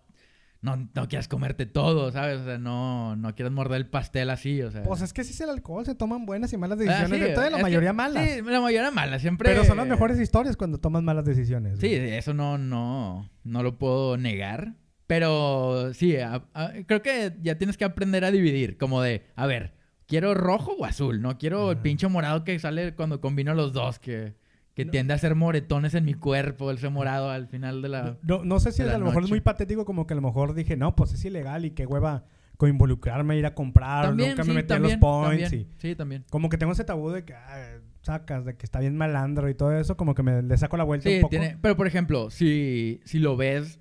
[0.61, 0.89] no...
[0.95, 2.39] No quieras comerte todo, ¿sabes?
[2.39, 4.81] O sea, no, no quieras morder el pastel así, o sea...
[4.83, 7.19] Pues es que sí es el alcohol, se toman buenas y malas Ah, decisiones.
[7.19, 8.27] sí, de toda la que- mayoría malas.
[8.29, 9.49] Sí, la mayoría mala, siempre...
[9.49, 11.79] Pero son las mejores historias cuando tomas malas decisiones.
[11.79, 12.13] Sí, güey.
[12.13, 14.73] eso no, no, no lo puedo negar.
[15.07, 18.77] Pero sí, a- a- creo que ya tienes que aprender a dividir.
[18.77, 19.73] Como de, a ver,
[20.07, 21.83] quiero rojo o azul, no quiero el Ajá.
[21.83, 24.33] pinche morado que sale cuando combino los dos, que,
[24.73, 24.91] que No.
[24.91, 28.17] tiende a hacer moretones en mi cuerpo, ese morado al final de la...
[28.23, 29.29] No, no sé si a lo mejor es noche.
[29.33, 32.25] muy patético, como que a lo mejor dije, no, pues es ilegal y qué hueva
[32.57, 35.49] con involucrarme, ir a comprar, También, nunca sí, me metí también, los points.
[35.49, 35.67] también.
[35.75, 36.23] Y Sí, también.
[36.29, 39.55] como que tengo ese tabú de que ah, sacas, de que está bien malandro y
[39.55, 41.29] todo eso, como que me le saco la vuelta Sí, un poco.
[41.31, 41.57] tiene...
[41.61, 43.79] Pero, por ejemplo, si, si lo ves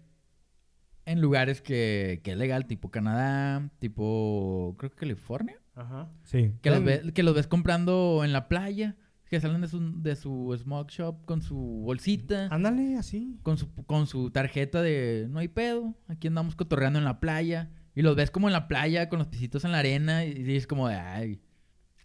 [1.05, 6.09] en lugares que, que es legal, tipo Canadá, tipo, creo que California, Ajá.
[6.25, 6.53] Sí.
[6.62, 8.97] que los, ves, que los ves comprando en la playa,
[9.29, 12.49] que salen de su, de su smoke shop con su bolsita.
[12.51, 13.38] Ándale, así.
[13.43, 17.71] con su, con su tarjeta de no hay pedo, aquí andamos cotorreando en la playa.
[17.95, 20.67] Y los ves como en la playa con los pisitos en la arena y dices
[20.67, 21.41] como de, ay,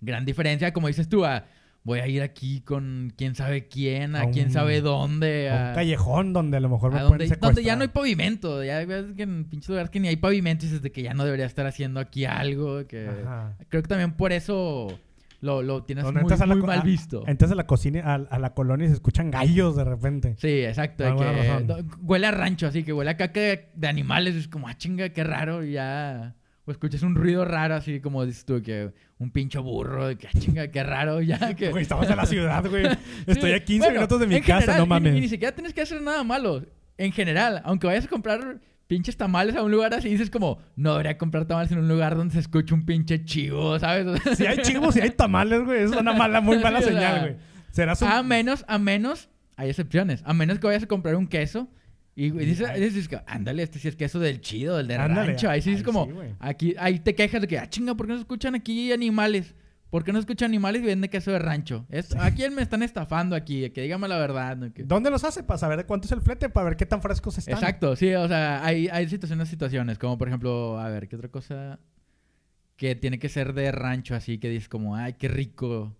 [0.02, 1.46] gran diferencia, como dices tú, a,
[1.88, 5.70] voy a ir aquí con quién sabe quién, a, A quién sabe dónde, A a,
[5.70, 7.40] un callejón donde a lo mejor me pueden secuestrar.
[7.40, 8.62] donde ya no hay pavimento.
[8.62, 11.14] Ya ves que en pinches lugares que ni hay pavimento y dices de que ya
[11.14, 12.86] no debería estar haciendo aquí algo.
[12.88, 13.08] Que...
[13.08, 13.56] Ajá.
[13.70, 15.00] Creo que también por eso
[15.40, 17.24] lo, lo tienes muy, muy mal visto.
[17.26, 20.36] Entras a la cocina, a, a la colonia y se escuchan gallos de repente.
[20.40, 21.06] Sí, exacto.
[21.16, 24.36] que huele a rancho, así que huele a caca de, de animales.
[24.36, 25.64] Es como, ah, chinga, qué raro.
[25.64, 26.36] Y ya.
[26.68, 30.08] O escuchas un ruido raro, así como dices tú, que un pinche burro.
[30.10, 31.22] De que, ah, chinga, qué raro.
[31.22, 31.70] Ya que.
[31.72, 32.86] Güey, estamos en la ciudad, güey.
[33.26, 35.16] Estoy Sí, a 15 bueno, minutos de mi casa, general, no y- mames.
[35.16, 36.66] Y, ni siquiera tienes que hacer nada malo.
[36.98, 40.92] En general, aunque vayas a comprar pinches tamales a un lugar así, dices como, no
[40.92, 44.06] debería comprar tamales en un lugar donde se escucha un pinche chivo, ¿sabes?
[44.36, 47.36] Si hay chivos, si hay tamales, güey, es una mala, muy mala Sí, señal, güey.
[47.72, 48.08] Serás un...
[48.10, 50.22] A menos, a menos, hay excepciones.
[50.26, 51.70] A menos que vayas a comprar un queso
[52.18, 55.28] y, y dices, dices que, ándale, este sí es queso del chido, del de Ándale,
[55.28, 55.50] rancho.
[55.50, 56.34] Ahí sí es como, sí, güey.
[56.40, 59.54] aquí, ahí te quejas de que, ah, chinga, ¿por qué no escuchan aquí animales?
[59.90, 61.86] ¿Por qué no escuchan animales y venden queso de rancho?
[61.90, 63.70] Es- ¿A quién me están estafando aquí?
[63.70, 64.58] Que dígame la verdad.
[64.58, 64.74] ¿no?
[64.74, 65.44] Que- ¿Dónde los hace?
[65.44, 67.54] Para saber cuánto es el flete, para ver qué tan frescos están.
[67.54, 71.30] Exacto, sí, o sea, hay, hay situaciones, situaciones, como por ejemplo, a ver, ¿qué otra
[71.30, 71.80] cosa
[72.76, 75.96] que tiene que ser de rancho así que dices como, ay, qué rico?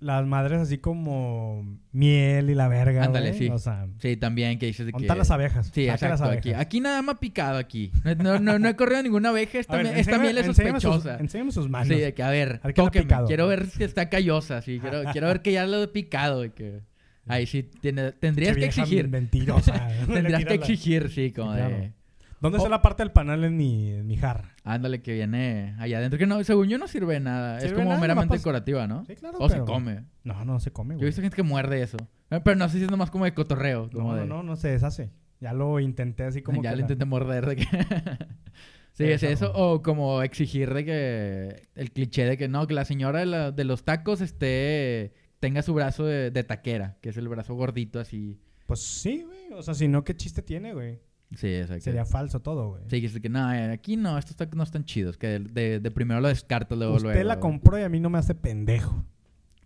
[0.00, 3.48] Las madres así como miel y la verga, Ándale, sí.
[3.50, 5.14] O sea, Sí, también que dices de ¿dónde que...
[5.14, 5.70] las abejas?
[5.74, 6.38] Sí, Saca las exacto.
[6.38, 6.66] Aquí, abejas.
[6.66, 7.92] aquí nada más picado aquí.
[8.18, 9.58] No, no, he corrido ninguna abeja.
[9.58, 11.16] Esta, ver, miel- esta enséñame- miel es sus- sospechosa.
[11.18, 11.88] Enséñame sus manos.
[11.88, 13.14] Sí, de que a ver, A ver tóqueme.
[13.26, 14.62] Quiero ver si está callosa.
[14.62, 16.50] Sí, quiero, quiero ver que ya lo he picado.
[16.54, 16.80] que...
[17.26, 19.06] Ahí sí, tiene- tendrías que exigir.
[19.08, 19.86] Mentirosa.
[20.06, 21.76] Tendrías que exigir, sí, como Claro.
[21.76, 21.92] de...
[22.40, 22.60] ¿Dónde Oh.
[22.60, 24.54] está la parte del panal en mi, en mi jarra?
[24.64, 26.18] Ándale, que viene allá adentro.
[26.18, 27.58] Que no, según yo no sirve de nada.
[27.58, 29.04] es como nada, meramente decorativa, ¿no?
[29.04, 30.04] Sí, claro, O pero- se come.
[30.24, 31.06] No, no se come, Yo he güey.
[31.08, 31.98] visto gente que muerde eso.
[32.30, 33.90] Eh, Pero no sé si es nomás como de cotorreo.
[33.92, 34.26] Como No, de...
[34.26, 35.10] no, no, no se deshace.
[35.40, 37.64] Ya lo intenté así como ya que lo la- intenté morder de que...
[38.92, 39.46] sí, es eso.
[39.46, 39.52] eso.
[39.54, 41.68] O como exigir de que...
[41.74, 45.12] El cliché de que no, que la señora de, la- de los tacos esté...
[45.40, 48.38] Tenga su brazo de, de taquera, que es el brazo gordito así.
[48.66, 49.58] Pues sí, güey.
[49.58, 51.00] O sea, si no, ¿qué chiste tiene, güey?
[51.36, 51.84] Sí, exacto.
[51.84, 52.82] Sería falso todo, güey.
[52.88, 55.16] Sí, que es que no, eh, aquí no, estos no están chidos.
[55.16, 57.24] Que de, de- de primero lo descartas luego, Usted luego.
[57.28, 59.04] la compró y a mí no me hace pendejo.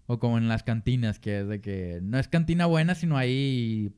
[0.07, 3.91] O como en las cantinas, que es de que no es cantina buena, sino hay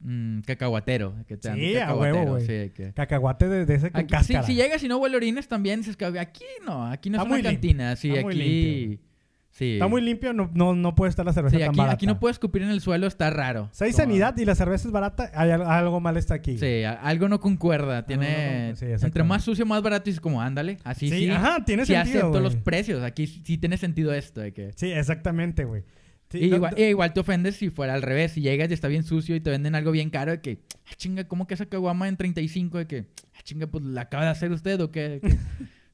[0.00, 1.14] mm, cacahuatero.
[1.28, 2.46] Que te dan Sí, a huevo, güey.
[2.46, 4.42] sí, de que- Cacahuate de, de ese con Aquí, si, cáscara.
[4.44, 7.28] si llegas y no huele orines también, dices que aquí no, aquí no Está es
[7.28, 7.96] una limpio, cantina.
[7.96, 8.98] Sí, está aquí.
[9.60, 9.72] Sí.
[9.74, 11.94] Está muy limpio, no, no, no puede estar la cerveza Sí, tan aquí, barata.
[11.94, 13.68] aquí no puedes escupir en el suelo, está raro.
[13.70, 16.58] Si hay Como- sanidad y la cerveza es barata, hay al- algo mal está aquí.
[16.58, 18.04] Sí, algo no concuerda.
[18.06, 18.62] Tiene.
[18.64, 20.10] no, no, sí, entre más sucio, más barato.
[20.10, 20.78] Y es como, ándale.
[20.82, 21.30] Así sí.
[21.30, 23.02] Ajá, tiene sí sentido, acepto los precios.
[23.04, 24.40] Aquí sí tiene sentido esto.
[24.40, 24.72] De que...
[24.74, 25.84] Sí, exactamente, güey.
[26.30, 28.32] Sí, y no- igual, e igual te ofendes si fuera al revés.
[28.32, 30.92] Si llegas y está bien sucio y te venden algo bien caro, de que, ah,
[30.96, 32.78] chinga, ¿cómo que esa caguama en 35?
[32.78, 35.20] De que, ah, chinga, pues la acaba de hacer usted o qué.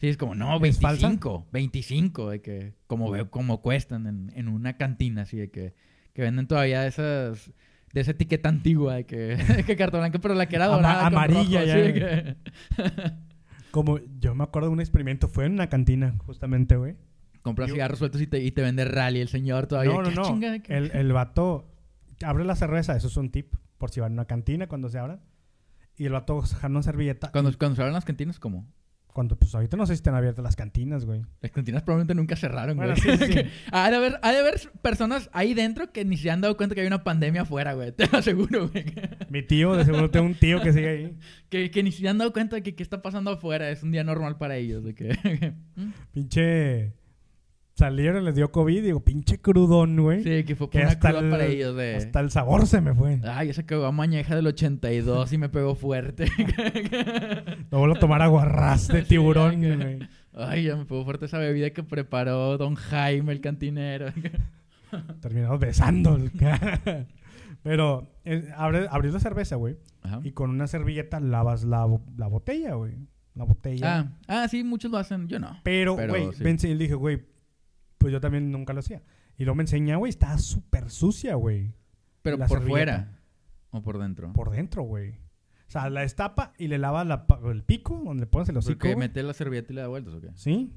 [0.00, 1.08] De sí, es como, no, ¿Es falsa?
[1.08, 1.46] 25.
[1.52, 5.74] 25, de que, como veo, como cuestan en, en una cantina, así de que,
[6.12, 7.52] que venden todavía esas.
[7.92, 11.06] De esa etiqueta antigua de que, que carta blanca, pero la que era dorada.
[11.06, 11.74] amarilla rojo, ya.
[11.74, 12.36] así de que-
[13.70, 16.96] Como yo me acuerdo de un experimento, fue en una cantina, justamente, güey.
[17.42, 19.92] Compras Yo- cigarros sueltos y te, y te vende rally el señor todavía.
[19.92, 20.22] No, no, no.
[20.24, 21.70] chinga, de que- El, el vato
[22.22, 24.98] abre la cerveza, eso es un tip, por si van a una cantina cuando se
[24.98, 25.20] abran.
[25.96, 27.30] Y el vato jala una servilleta.
[27.32, 28.66] Cuando, y cuando se abren las cantinas, ¿cómo?
[29.16, 31.22] Cuando, pues ahorita no sé si están abiertas las cantinas, güey.
[31.40, 32.90] Las cantinas probablemente nunca cerraron, güey.
[32.90, 33.48] Bueno, sí, sí, sí.
[33.72, 36.74] ha, de haber, ha de haber personas ahí dentro que ni se han dado cuenta
[36.74, 37.92] que hay una pandemia afuera, güey.
[37.96, 38.84] Te lo aseguro, güey.
[39.30, 41.18] Mi tío, de seguro tengo un tío que sigue ahí.
[41.48, 43.70] Que, que ni se han dado cuenta de que qué está pasando afuera.
[43.70, 44.84] Es un día normal para ellos.
[44.84, 45.54] De que...
[45.76, 45.92] ¿Mm?
[46.12, 46.92] Pinche.
[47.76, 50.22] Salieron, les dio COVID, digo, pinche crudón, güey.
[50.22, 51.96] sí, que fue que una hasta el, para ellos de...
[51.96, 53.20] hasta el sabor se me fue.
[53.24, 56.24] Ay, esa cagó mañeja del 82 y me pegó fuerte.
[57.70, 59.98] No vuelvo a tomar aguarrás de Sí, tiburón, que- güey.
[60.32, 64.06] Ay, ya me pegó fuerte esa bebida que preparó Don Jaime, el cantinero.
[65.20, 66.18] Terminamos besando.
[67.62, 69.76] Pero eh, abre- abres la cerveza, güey.
[70.22, 72.94] Y con una servilleta lavas la, bo- la botella, güey.
[73.34, 73.98] una botella.
[74.28, 75.26] Ah, ah, sí, muchos lo hacen.
[75.28, 75.58] Yo no.
[75.62, 76.42] pero, güey, sí.
[76.46, 77.22] enseñó y le dije, güey,
[77.98, 79.02] pues yo también nunca lo hacía.
[79.38, 81.74] Y luego me enseña, güey, está súper sucia, güey.
[82.22, 82.92] Pero la por servilleta.
[82.96, 83.20] fuera.
[83.70, 84.32] O por dentro.
[84.32, 85.10] Por dentro, güey.
[85.10, 88.78] O sea, la destapa y le lava la el pico, donde le pones el hocico.
[88.78, 90.30] Porque mete la servilleta y le da vueltas, ¿o qué?
[90.34, 90.72] Sí.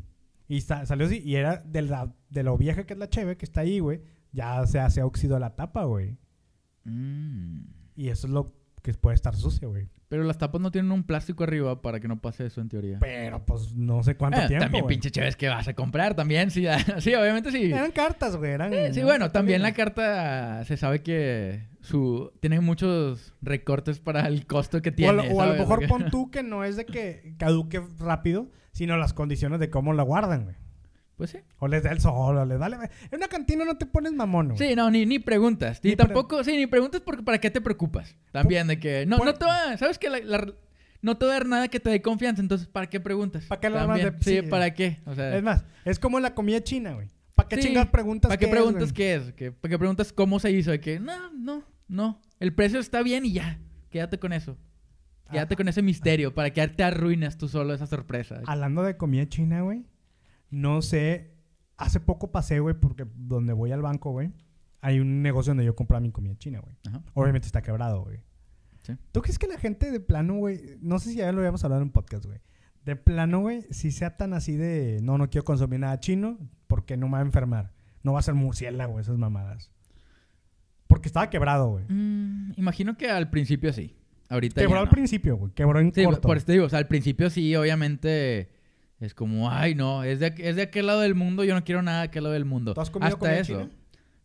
[0.47, 1.21] Y sa- salió así.
[1.23, 4.01] Y era de, la, de lo vieja que es la cheve que está ahí, güey.
[4.31, 6.17] Ya se hace óxido a la tapa, güey.
[6.85, 7.61] Mm.
[7.95, 9.89] Y eso es lo que puede estar sucio, güey.
[10.09, 12.97] Pero las tapas no tienen un plástico arriba para que no pase eso en teoría.
[12.99, 14.63] Pero pues no sé cuánto Eh, tiempo.
[14.65, 14.95] también güey.
[14.95, 16.49] pinche chéves que vas a comprar también.
[16.49, 16.65] Sí,
[16.99, 17.71] sí obviamente sí.
[17.71, 18.51] Eran cartas, güey.
[18.51, 23.99] Eran, Eh, sí, eran bueno, también la carta se sabe que su tiene muchos recortes
[23.99, 25.31] para el costo que O a, tiene.
[25.31, 28.97] o a lo mejor Porque- pon tú que no es de que caduque rápido, sino
[28.97, 30.55] las condiciones de cómo la guardan, güey.
[31.19, 31.39] Pues sí.
[31.57, 32.67] O les da el sol, o les da...
[32.67, 34.57] En una cantina no te pones mamón, güey.
[34.69, 35.81] Sí, no, ni, ni preguntas.
[35.83, 38.15] Ni, Ni pre- tampoco, sí, ni preguntas porque para qué te preocupas.
[38.31, 40.53] También de que no, no te va, sabes que la, la-
[41.01, 43.43] no te va a dar nada que te dé confianza, entonces ¿para qué preguntas?
[43.47, 44.49] ¿Para qué la armas de- Sí, sí.
[44.49, 44.99] ¿para qué?
[45.05, 47.09] O sea, Es más, es como la comida china, güey.
[47.35, 49.33] ¿Para qué Sí, chingas preguntas ¿Para qué preguntas qué es?
[49.33, 50.71] ¿Qué- ¿Para qué preguntas cómo se hizo?
[50.71, 52.21] De que, no, no, no.
[52.39, 53.59] El precio está bien y ya.
[53.89, 54.57] Quédate con eso.
[55.29, 58.39] Quédate con ese misterio para que te arruinas tú solo esa sorpresa.
[58.47, 59.83] Hablando de comida china, güey.
[60.49, 61.35] No sé.
[61.77, 64.31] Hace poco pasé, güey, porque donde voy al banco, güey,
[64.81, 66.75] hay un negocio donde yo compraba mi comida china, güey.
[66.87, 67.01] Ajá.
[67.13, 68.19] Obviamente está quebrado, güey.
[68.83, 68.93] Sí.
[69.11, 71.81] ¿Tú crees que la gente de plano, güey, no sé si ya lo habíamos hablado
[71.81, 72.39] en un podcast, güey,
[72.85, 76.97] de plano, güey, si sea tan así de, no, no quiero consumir nada chino porque
[76.97, 77.71] no me va a enfermar.
[78.03, 79.71] No va a ser murciélago, esas mamadas.
[80.87, 81.85] Porque estaba quebrado, güey.
[81.87, 83.95] Mm, imagino que al principio sí.
[84.29, 84.91] Ahorita Quebró ya al no.
[84.91, 85.51] principio, güey.
[85.53, 86.21] Quebró en Sí, corto.
[86.21, 88.49] por eso te digo, o sea, al principio sí, obviamente
[88.99, 91.81] es como, ay, no, es de, es de aquel lado del mundo, yo no quiero
[91.81, 92.73] nada de aquel lado del mundo.
[92.73, 93.53] ¿Tú has comido Hasta comida eso.
[93.53, 93.69] china?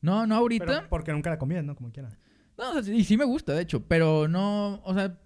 [0.01, 0.65] No, no ahorita.
[0.67, 1.75] Pero porque nunca la comías, ¿no?
[1.77, 2.09] Como quiera.
[2.59, 5.17] No, o sea, y sí me gusta, de hecho, pero no, o sea,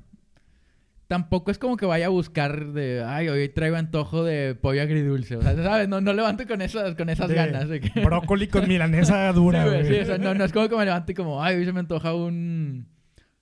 [1.09, 5.37] tampoco es como que vaya a buscar de, ay, hoy traigo antojo de pollo agridulce,
[5.37, 5.89] o sea, ¿sabes?
[5.89, 7.69] No, no levanto con esas, con esas De ganas.
[7.69, 8.01] De que...
[8.01, 10.85] Brócoli con milanesa dura, Sí, güey, sí, o sea, no, no es como que me
[10.85, 12.87] levante como, ay, hoy se me antoja un...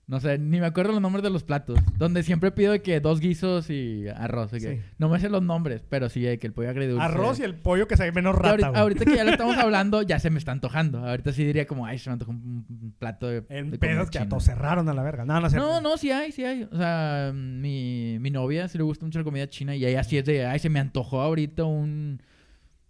[0.09, 1.81] No sé, ni me acuerdo los nombres de los platos.
[1.99, 4.53] Donde siempre pido de que dos guisos y arroz.
[4.53, 4.79] Sí.
[4.99, 7.05] No me sé los nombres, pero sí, de que el pollo agridulce.
[7.05, 10.03] Arroz y el pollo que se ve menos rata, ahorita, que ya lo estamos hablando,
[10.03, 11.05] ya se me está antojando.
[11.05, 14.25] Ahorita sí diría como, ay, se me antojó un, plato de, En de pedos que
[14.27, 15.25] todos cerraron a la verga.
[15.25, 15.57] No, no sé.
[15.57, 16.62] No, no, sí hay, sí hay.
[16.62, 20.19] O sea, mi, mi novia sí le gusta mucho la comida china y ella sí
[20.19, 22.23] es de, ay, se me antojó ahorita un,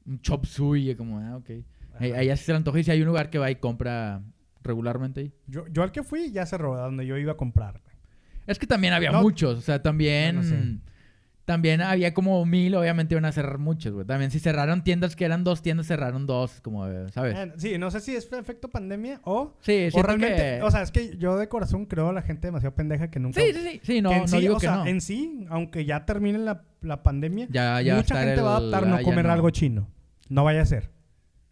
[0.05, 0.91] un chop suey.
[0.91, 1.51] Y como, ah, ok.
[1.99, 4.21] A ella sí se le antoja y si hay un lugar que va y compra
[4.67, 5.33] regularmente ahí.
[5.47, 7.81] Yo, yo al que fui ya cerró, donde yo iba a comprar.
[8.47, 9.23] Es que también había No.
[9.23, 10.37] muchos, o sea, también...
[10.37, 10.57] No, no sé.
[11.45, 14.05] También había como mil, obviamente iban a cerrar muchos, güey.
[14.05, 17.37] También si cerraron tiendas que eran dos tiendas, cerraron dos, como, ¿sabes?
[17.39, 20.35] Eh, sí, no sé si es efecto pandemia o, sí, o realmente.
[20.59, 23.21] que- O sea, es que yo de corazón creo a la gente demasiado pendeja que
[23.21, 23.41] nunca.
[23.41, 23.81] Sí, sí, sí.
[23.85, 24.87] Sí, no, no sí, digo o que sea, no.
[24.87, 28.89] en sí, aunque ya termine la, la pandemia, Ya, ya mucha gente va a adaptar
[28.89, 29.33] no comer no.
[29.33, 29.89] algo chino.
[30.29, 30.91] No vaya a ser.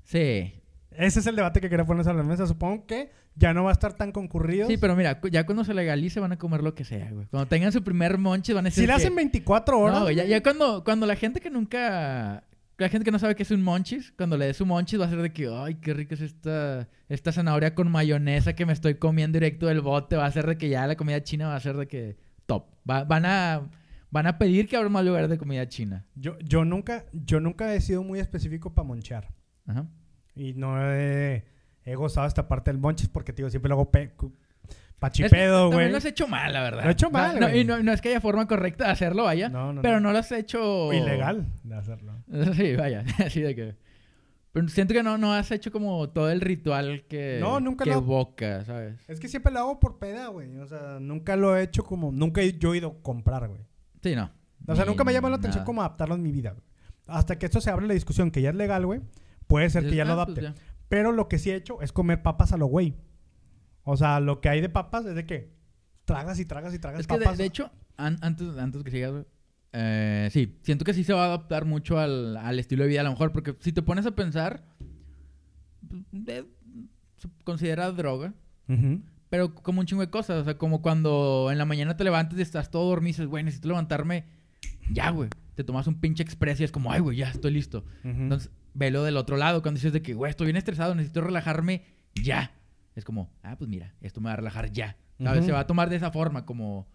[0.02, 0.54] Sí.
[0.96, 2.46] Ese es el debate que quería poner sobre la mesa.
[2.46, 4.68] Supongo que ya no va a estar tan concurrido.
[4.68, 7.26] Sí, pero mira, ya cuando se legalice van a comer lo que sea, güey.
[7.26, 9.96] Cuando tengan su primer monche van a decir si le que- hacen 24 horas.
[9.98, 12.44] No, güey, ya, ya cuando, cuando la gente que nunca...
[12.76, 15.04] La gente que no sabe qué es un monchis, cuando le des su monchis va
[15.04, 18.72] a ser de que, ay, qué rica es esta, esta zanahoria con mayonesa que me
[18.72, 20.16] estoy comiendo directo del bote.
[20.16, 22.64] Va a ser de que ya la comida china va a ser de que top.
[22.88, 23.70] Va- van, a,
[24.10, 26.04] van a pedir que abra más lugares de comida china.
[26.16, 29.28] Yo, yo, nunca, yo nunca he sido muy específico para monchar.
[29.68, 29.86] Ajá.
[30.34, 31.44] Y no he,
[31.84, 34.32] he gozado esta parte del monchis porque, tío, siempre lo hago pe- cu-
[34.66, 35.90] Es que pachipedo, También güey.
[35.92, 36.82] lo has hecho mal, la verdad.
[36.84, 37.60] Lo he hecho mal, no, güey.
[37.60, 39.48] y no, no es que haya forma correcta de hacerlo, vaya.
[39.48, 40.08] No, no, pero no.
[40.08, 40.92] no lo has hecho...
[40.92, 42.12] Ilegal de hacerlo.
[42.54, 43.04] Sí, vaya.
[43.24, 43.76] Así de que...
[44.52, 47.90] Pero siento que no, no has hecho como todo el ritual que, No, nunca que
[47.90, 48.94] lo- evoca, ¿sabes?
[49.08, 50.56] Es que siempre lo hago por peda, güey.
[50.58, 52.12] O sea, nunca lo he hecho como...
[52.12, 53.60] Nunca he yo he ido a comprar, güey.
[54.02, 54.30] Sí, no.
[54.66, 56.62] O sea, Ni nunca me llama la atención como adaptarlo en mi vida, güey.
[57.08, 59.00] Hasta que esto se abre la discusión que ya es legal, güey.
[59.54, 60.40] Puede ser que ya lo "Ah, adapte.
[60.40, 60.54] pues ya".
[60.88, 62.94] Pero lo que sí he hecho es comer papas a lo güey.
[63.84, 65.52] O sea, lo que hay de papas es de que
[66.04, 67.38] tragas y tragas y tragas Es que de, papas.
[67.38, 69.24] de hecho, an- antes, antes que sigas, güey,
[69.72, 73.00] eh, sí, siento que sí se va a adaptar mucho al, al estilo de vida
[73.00, 74.64] a lo mejor, porque si te pones a pensar,
[76.26, 76.44] eh,
[77.16, 78.32] se considera droga,
[79.28, 82.38] pero como un chingo de cosas, o sea, como cuando en la mañana te levantas
[82.38, 84.26] y estás todo dormido y dices, güey, necesito levantarme,
[84.90, 87.84] ya, güey, te tomas un pinche express y es como, ay, güey, ya estoy listo.
[88.04, 91.84] Entonces, velo del otro lado, cuando dices de que, güey, estoy bien estresado, necesito relajarme
[92.14, 92.52] ya.
[92.94, 94.96] Es como, ah, pues mira, esto me va a relajar ya.
[95.20, 95.46] ¿Sabes?
[95.46, 96.88] Se va a tomar de esa forma, como...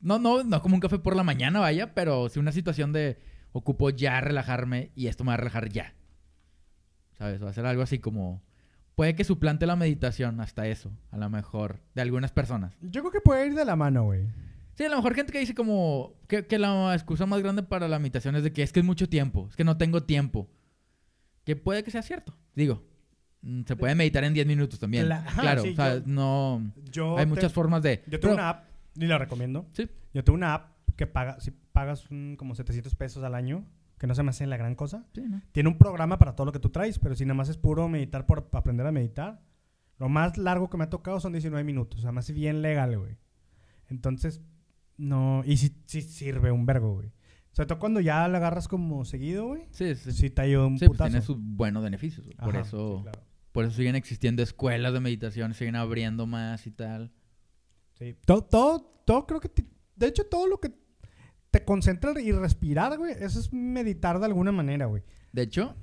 [0.00, 3.18] No, no, no como un café por la mañana, vaya, pero sí una situación de
[3.52, 5.94] ocupo ya relajarme y esto me va a relajar ya.
[7.18, 7.42] ¿Sabes?
[7.42, 8.42] Va a ser algo así como...
[8.94, 12.74] Puede que suplante la meditación hasta eso, a lo mejor, de algunas personas.
[12.80, 14.26] Yo creo que puede ir de la mano, güey.
[14.76, 17.88] Sí, a lo mejor gente que dice como que, que la excusa más grande para
[17.88, 20.48] la meditación es de que es que es mucho tiempo, es que no tengo tiempo.
[21.44, 22.36] Que puede que sea cierto.
[22.54, 22.82] Digo,
[23.42, 25.10] mm, se puede meditar en 10 minutos también.
[25.10, 26.72] Ajá, claro, sí, o sea, yo- no...
[26.90, 28.02] Yo Hay te- muchas formas de...
[28.06, 28.64] Yo tengo pero- una app,
[28.96, 29.66] y la recomiendo.
[29.72, 29.88] Sí.
[30.12, 33.64] Yo tengo una app que paga, si pagas un- como 700 pesos al año,
[33.98, 35.06] que no se me hace la gran cosa.
[35.14, 35.40] Sí, ¿no?
[35.52, 37.88] Tiene un programa para todo lo que tú traes, pero si nada más es puro
[37.88, 39.40] meditar por aprender a meditar,
[39.98, 42.00] lo más largo que me ha tocado son 19 minutos.
[42.00, 43.16] O sea, hace bien legal, güey.
[43.88, 44.42] Entonces,
[44.96, 45.42] no.
[45.44, 47.12] Y sí, sí sirve un vergo, güey.
[47.52, 49.62] Sobre todo cuando ya la agarras como seguido, güey.
[49.70, 50.12] Sí, sí.
[50.12, 52.26] Sí, te ayuda un Sí, pues tiene sus buenos beneficios.
[52.42, 52.98] Por eso...
[52.98, 53.20] sí, claro.
[53.52, 57.14] Por eso siguen existiendo escuelas de meditación, siguen abriendo más y tal.
[57.94, 58.14] Sí.
[58.26, 59.50] Todo, todo, todo creo que...
[59.94, 60.74] de hecho, todo lo que
[61.50, 65.02] te concentra y respirar, güey, eso es meditar de alguna manera, güey.
[65.32, 65.74] De hecho,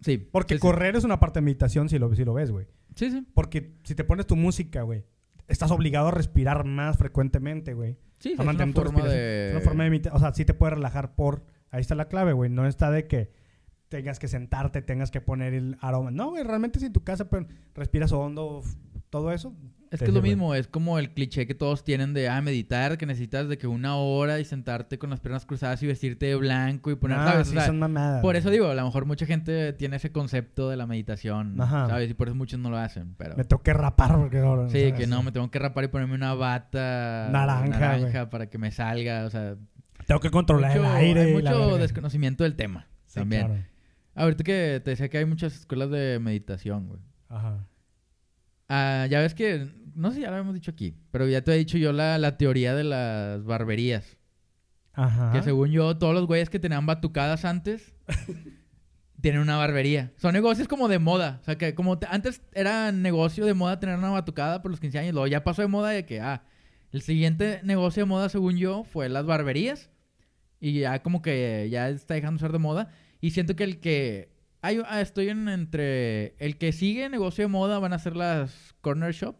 [0.00, 0.16] sí.
[0.16, 0.62] Porque sí, sí.
[0.62, 2.66] correr es una parte de meditación si lo, si lo ves, güey.
[2.94, 3.26] Sí, sí.
[3.34, 5.04] Porque si te pones tu música, güey,
[5.48, 7.96] estás obligado a respirar más frecuentemente, güey.
[8.18, 9.48] Sí, es una forma de...
[9.48, 10.14] Es una forma de meditar.
[10.14, 11.44] O sea, sí te puedes relajar por...
[11.70, 12.50] Ahí está la clave, güey.
[12.50, 13.32] No está de que
[13.88, 16.10] tengas que sentarte, tengas que poner el aroma.
[16.10, 18.62] No, güey, realmente si en tu casa pues, respiras hondo,
[19.10, 19.54] todo eso.
[19.90, 22.98] Es que es lo mismo, es como el cliché que todos tienen de ah, meditar,
[22.98, 26.34] que necesitas de que una hora y sentarte con las piernas cruzadas y vestirte de
[26.34, 27.46] blanco y poner, Ah, ¿sabes?
[27.48, 28.20] O sí, sea, son mamadas.
[28.22, 31.86] por eso digo, a lo mejor mucha gente tiene ese concepto de la meditación, Ajá.
[31.88, 32.10] ¿sabes?
[32.10, 33.36] Y por eso muchos no lo hacen, pero...
[33.36, 34.68] Me tengo que rapar porque ahora...
[34.68, 34.94] Sí, ¿sabes?
[34.94, 38.72] que no, me tengo que rapar y ponerme una bata Naranja, naranja para que me
[38.72, 39.54] salga, o sea...
[40.06, 41.20] Tengo que controlar mucho- el aire.
[41.22, 43.46] hay y la mucho desconocimiento del tema Sí, también.
[43.46, 43.62] claro.
[44.16, 47.00] Ahorita que te decía que hay muchas escuelas de meditación, güey.
[47.28, 47.66] Ajá.
[48.68, 51.52] Ah, ya ves que, no sé si ya lo hemos dicho aquí, pero ya te
[51.52, 54.16] he dicho yo la, la teoría de las barberías.
[54.92, 55.32] Ajá.
[55.32, 57.94] Que según yo, todos los güeyes que tenían batucadas antes
[59.20, 60.12] tienen una barbería.
[60.16, 61.38] Son negocios como de moda.
[61.42, 64.80] O sea, que como te- antes era negocio de moda tener una batucada por los
[64.80, 66.44] 15 años, luego ya pasó de moda de que, ah,
[66.92, 69.90] el siguiente negocio de moda, según yo, fue las barberías.
[70.60, 72.88] Y ya como que ya está dejando de ser de moda.
[73.20, 74.32] Y siento que el que...
[74.64, 76.34] hay- ah, estoy en, entre...
[76.38, 79.36] El que sigue negocio de moda van a ser las corner shop.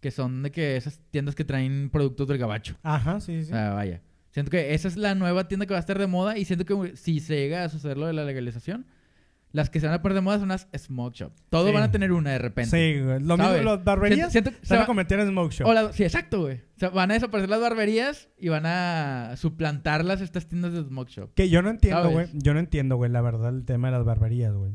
[0.00, 2.76] Que son de que esas tiendas que traen productos del gabacho.
[2.82, 3.52] Ajá, sí, sí.
[3.52, 4.02] Ah, vaya.
[4.30, 6.64] Siento que esa es la nueva tienda que va a estar de moda y siento
[6.66, 8.86] que si se llega a suceder lo de la legalización,
[9.52, 11.32] las que se van a poner de moda son las smoke shop.
[11.48, 11.72] Todos Sí.
[11.74, 12.70] van a tener una de repente.
[12.70, 13.20] Sí, güey.
[13.20, 13.64] Lo mismo, ¿Sabes?
[13.64, 15.66] las barberías Siento- siento que se van a convertir en smoke shop.
[15.68, 16.56] o la- sí, exacto, güey.
[16.56, 21.08] O sea, van a desaparecer las barberías y van a suplantarlas estas tiendas de smoke
[21.08, 21.32] shop.
[21.34, 22.12] Que yo no entiendo, ¿Sabes?
[22.32, 22.42] güey.
[22.42, 24.72] Yo no entiendo, güey, la verdad, el tema de las barberías, güey.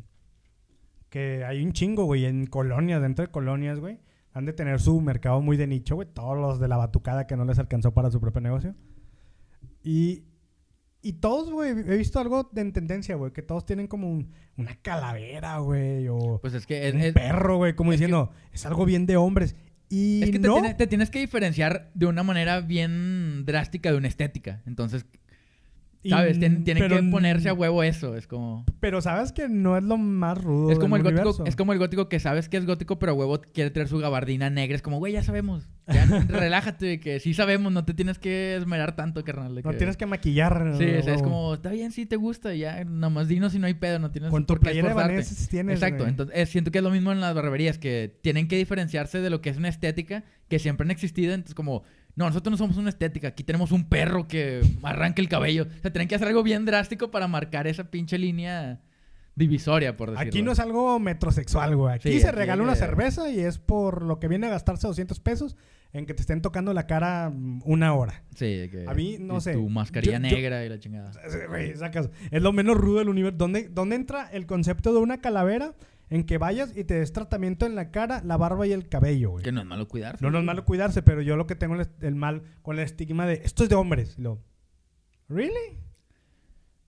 [1.10, 4.00] Que hay un chingo, güey, en colonias, dentro de colonias, güey.
[4.34, 6.08] Han de tener su mercado muy de nicho, güey.
[6.12, 8.76] Todos los de la batucada que no les alcanzó para su propio negocio.
[9.84, 10.24] Y,
[11.02, 13.32] y todos, güey, he visto algo de en tendencia, güey.
[13.32, 16.08] Que todos tienen como un- una calavera, güey.
[16.08, 17.76] O Pues es que es, un es- perro, güey.
[17.76, 19.56] Como que- diciendo, es algo bien de hombres.
[19.90, 20.54] Y es que te, no.
[20.54, 24.62] tiene- te tienes que diferenciar de una manera bien drástica de una estética.
[24.66, 25.06] Entonces,
[26.10, 26.40] ¿sabes?
[26.40, 28.16] Tien- tienen pero- que ponerse a huevo eso.
[28.18, 28.66] Es como...
[28.80, 31.80] Pero sabes que no es lo más rudo Es como, el gótico, es como el
[31.80, 34.76] gótico que sabes que es gótico, pero a huevo quiere traer su gabardina negra.
[34.76, 35.70] Es como, güey, ya sabemos.
[35.88, 39.56] Ya, relájate, que sí sabemos, no te tienes que esmerar tanto, carnal.
[39.56, 40.76] de No que- tienes que maquillar.
[40.78, 43.68] Sí, o sea, es como, está bien, sí te gusta, ya, nomás dinos si no
[43.68, 44.94] hay pedo, no tienes Con tu playera de.
[44.94, 45.76] Vanessa tienes.
[45.76, 46.10] Exacto, güey.
[46.12, 49.30] entonces eh, siento que es lo mismo en las barberías, que tienen que diferenciarse de
[49.30, 51.34] lo que es una estética que siempre han existido.
[51.34, 51.84] Entonces, como,
[52.16, 55.64] no, nosotros no somos una estética, aquí tenemos un perro que arranca el cabello.
[55.78, 58.82] O sea, tienen que hacer algo bien drástico para marcar esa pinche línea
[59.36, 60.30] divisoria, por decirlo.
[60.30, 61.96] Aquí no es algo metrosexual, güey.
[61.96, 64.88] Aquí Sí, se aquí regala una cerveza y es por lo que viene a gastarse
[64.88, 65.56] 200 pesos
[65.94, 68.24] en que te estén tocando la cara mm, una hora.
[68.36, 69.54] Sí, que A mí, no sé.
[69.54, 71.12] Tu mascarilla Yo- yo- negra y la chingada.
[71.26, 73.38] Es- güey, sacas- Es lo menos rudo del universo.
[73.38, 75.74] ¿Dónde, ¿Dónde entra el concepto de una calavera
[76.12, 79.32] en que vayas y te des tratamiento en la cara, la barba y el cabello,
[79.32, 79.44] güey?
[79.44, 80.24] Que no es malo cuidarse.
[80.24, 82.84] No, no es malo cuidarse, pero yo lo que tengo el, el mal con el
[82.86, 84.16] estigma de esto es de hombres.
[84.20, 84.40] Y Lo,
[85.30, 85.80] ¿Really?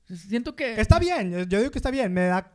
[0.05, 0.79] Siento que...
[0.79, 2.13] Está bien, yo- digo que está bien.
[2.13, 2.51] Me da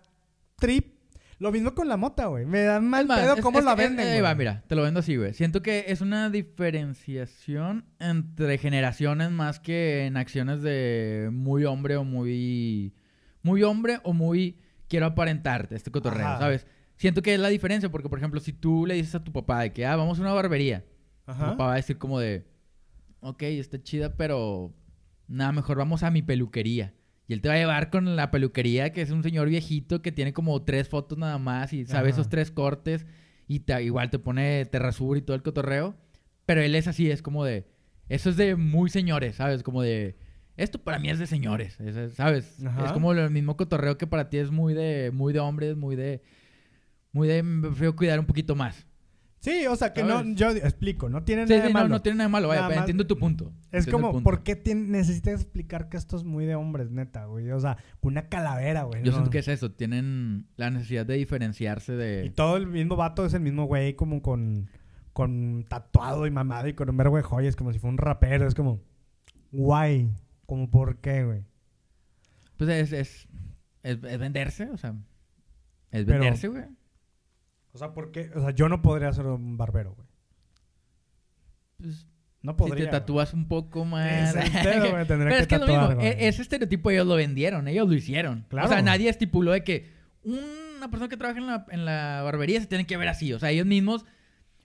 [0.57, 0.95] trip.
[1.39, 2.45] Lo mismo con la mota, güey.
[2.47, 4.21] Me da mal Es más, pedo es- cómo es la venden, güey.
[4.21, 5.33] va, mira, te lo vendo así, güey.
[5.35, 12.05] Siento que es una diferenciación entre generaciones más que en acciones de muy hombre o
[12.05, 12.93] muy...
[13.43, 14.59] Muy hombre o muy
[14.89, 16.39] quiero aparentarte este cotorreo, Ajá.
[16.39, 16.67] ¿sabes?
[16.97, 19.61] Siento que es la diferencia porque, por ejemplo, si tú le dices a tu papá
[19.61, 20.85] de que, ah, vamos a una barbería,
[21.27, 22.47] tu papá va a decir como de,
[23.21, 24.75] ok, está chida, pero
[25.29, 26.95] nada, mejor vamos a mi peluquería.
[27.29, 30.11] Y él te va a llevar con la peluquería, que es un señor viejito que
[30.13, 32.17] tiene como tres fotos nada más y sabe Ajá.
[32.17, 33.05] esos tres cortes
[33.47, 35.95] y te- igual te pone terrasur y todo el cotorreo.
[36.47, 37.69] Pero él es así, es como de,
[38.09, 39.63] eso es de muy señores, ¿sabes?
[39.63, 40.17] Como de,
[40.59, 42.65] esto para mí es de señores, es- ¿sabes?
[42.65, 42.87] Ajá.
[42.87, 45.97] Es como el mismo cotorreo que para ti es muy de, muy de hombres, muy
[45.97, 46.23] de,
[47.13, 48.85] muy de, me prefiero cuidar un poquito más.
[49.41, 51.89] Sí, o sea, que no, yo explico, no tiene Sí, nada sí, de malo.
[51.89, 53.53] no tiene nada de malo, vaya, Nada entiendo tu punto.
[53.71, 54.25] Es como, punto.
[54.25, 57.49] ¿por qué necesitas explicar que esto es muy de hombres, neta, güey?
[57.53, 59.05] O sea, una calavera, güey.
[59.05, 59.19] Yo no.
[59.19, 62.31] siento que es eso, tienen la necesidad de diferenciarse Y de...
[62.35, 64.71] todo el mismo vato es el mismo güey, como con,
[65.13, 68.45] con tatuado y mamado y con un verbo de joyas, como si fuera un rapero.
[68.49, 68.81] Es como,
[69.53, 70.11] guay.
[70.49, 71.45] Como, ¿por qué, güey?
[72.57, 73.29] Pues es, es,
[73.83, 74.95] es, es venderse, o sea,
[75.91, 76.65] es venderse, güey.
[77.73, 78.31] O sea, ¿por qué?
[78.35, 80.09] O sea, yo no podría ser un barbero, güey.
[81.77, 82.07] Pues,
[82.41, 82.87] No si podría.
[82.87, 84.35] te tatúas un poco más...
[84.35, 86.07] Güey, Pero que es que es lo tatuar, mismo, güey.
[86.09, 88.47] e- ese estereotipo ellos lo vendieron, ellos lo hicieron.
[88.49, 88.67] Claro.
[88.69, 89.91] O sea, nadie estipuló de que
[90.25, 93.35] una persona que trabaja en la, en la barbería se tiene que ver así.
[93.35, 94.07] O sea, ellos mismos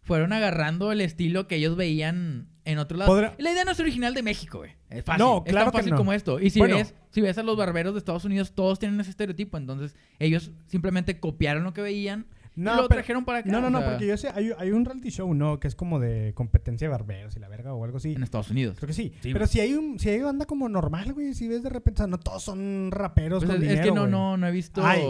[0.01, 3.11] fueron agarrando el estilo que ellos veían en otro lado.
[3.11, 4.71] Podrá- La idea no es original de México, güey.
[4.89, 5.23] Es fácil.
[5.23, 5.97] No, es claro tan que fácil no.
[5.97, 6.39] como esto.
[6.39, 6.77] Y si Bueno.
[6.77, 9.57] ves, si ves a los barberos de Estados Unidos, todos tienen ese estereotipo.
[9.57, 13.49] Entonces, ellos simplemente copiaron lo que veían y lo pero- trajeron para acá.
[13.51, 15.59] No, no, no, sea, porque yo sé, hay, hay un reality show, ¿no?
[15.59, 18.13] Que es como de competencia de barberos y la verga o algo así.
[18.13, 18.77] En Estados Unidos.
[18.77, 19.11] Creo que sí.
[19.21, 22.01] Sí, pero si hay un, si hay banda como normal, güey, si ves de repente,
[22.01, 24.11] o sea, no todos son raperos Pues con es, es dinero, que no, güey.
[24.11, 24.85] no, no he visto...
[24.85, 25.01] Hay,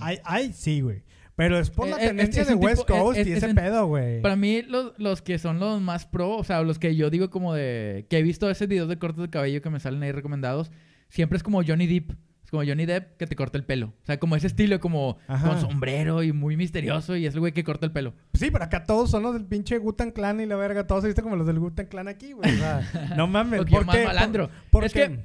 [0.00, 1.02] hay, hay, sí, güey.
[1.40, 3.32] Pero es por la Eh, eh, tendencia es de West tipo- es- Coast es- y
[3.32, 4.20] es ese un- pedo, güey.
[4.20, 7.30] Para mí, los, los que son los más pro, o sea, los que yo digo
[7.30, 8.06] como de...
[8.10, 10.70] Que he visto esos videos de cortes de cabello que me salen ahí recomendados,
[11.08, 12.12] siempre es como Johnny Depp.
[12.44, 13.86] Es como Johnny Depp que te corta el pelo.
[14.02, 15.48] O sea, como ese estilo como Ajá.
[15.48, 18.12] con sombrero y muy misterioso y es el güey que corta el pelo.
[18.34, 20.86] Sí, pero acá todos son los del pinche Gutan Clan y la verga.
[20.86, 22.52] Todos se visten como los del Gutan Clan aquí, güey.
[22.52, 22.80] O sea,
[23.16, 23.58] no mames.
[23.60, 24.50] Porque ¿Por más malandro.
[24.70, 25.24] Por- Es porque que-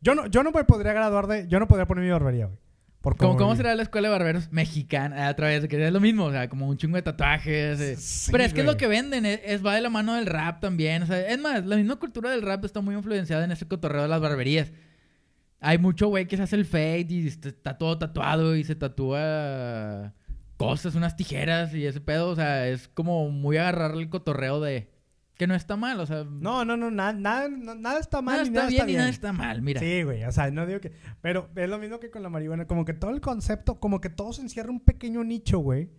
[0.00, 1.46] yo no, yo no me podría graduar de...
[1.46, 2.58] Yo no podría poner mi barbería, güey.
[3.02, 5.26] Por cómo- ¿Cómo será la escuela de barberos mexicana?
[5.28, 7.80] A través de que es lo mismo, o sea, como un chingo de tatuajes.
[7.80, 7.96] eh.
[7.96, 10.26] Sí, Pero es que es lo que venden, es, es- va de la mano del
[10.26, 11.02] rap también.
[11.02, 14.02] O sea, es más, la misma cultura del rap está muy influenciada en ese cotorreo
[14.02, 14.70] de las barberías.
[15.60, 20.12] Hay mucho güey que se hace el fade y está todo tatuado y se tatúa
[20.56, 22.28] cosas, unas tijeras y ese pedo.
[22.30, 24.91] O sea, es como muy agarrar el cotorreo de...
[25.36, 26.24] Que no está mal, o sea...
[26.24, 28.98] No, no, no, nada, nada, nada está mal nada ni está nada bien está bien.
[28.98, 29.80] nada está mal, mira.
[29.80, 30.92] Sí, güey, o sea, no digo que...
[31.20, 34.10] Pero es lo mismo que con la marihuana, como que todo el concepto, como que
[34.10, 35.90] todo se encierra en un pequeño nicho, güey.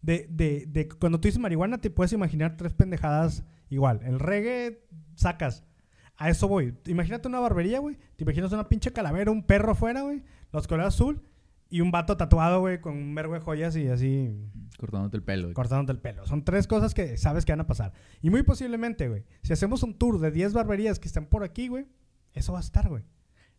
[0.00, 4.00] De, de, de cuando tú dices marihuana te puedes imaginar tres pendejadas igual.
[4.04, 5.64] El reggae sacas.
[6.16, 6.74] A eso voy.
[6.86, 7.96] Imagínate una barbería, güey.
[8.16, 10.22] Te imaginas una pinche calavera, un perro afuera, güey.
[10.52, 11.27] Los colores azul
[11.70, 14.30] y un vato tatuado, güey, con un verbo de joyas y así
[14.78, 15.52] Cortándote el pelo.
[15.52, 16.26] cortándote el pelo.
[16.26, 17.92] Son tres cosas que sabes que van a pasar.
[18.22, 21.68] Y muy posiblemente, güey, si hacemos un tour de 10 barberías que están por aquí,
[21.68, 21.86] güey,
[22.32, 23.02] eso va a estar, güey.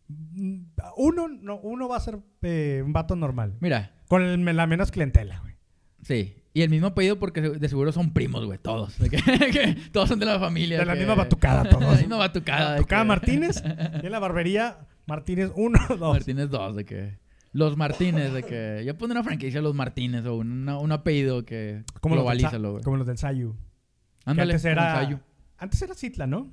[0.08, 0.62] Mm,
[0.96, 3.56] Uno, no, uno va a ser eh, un vato normal.
[3.60, 5.54] Mira, Con el- la menos clientela, güey.
[6.02, 6.34] Sí.
[6.52, 8.98] Y el mismo apellido porque de seguro son primos, güey, todos.
[8.98, 9.18] De que-
[9.52, 10.78] que todos son de la familia.
[10.80, 11.98] De la que- misma batucada, De la todos.
[12.00, 12.72] misma batucada.
[12.72, 13.62] Batucada Martínez.
[14.02, 16.00] Y en la barbería, Martínez 1, 2.
[16.00, 17.19] Martínez 2, de que...
[17.52, 18.82] Los Martínez, de que...
[18.86, 22.84] Yo pondré una franquicia Los Martínez o una- un apellido que Como los, globalízalo, güey.
[22.84, 23.56] como los del Sayu.
[24.24, 25.18] Ándale, antes era, Sayu.
[25.58, 26.52] antes era Citla, ¿no?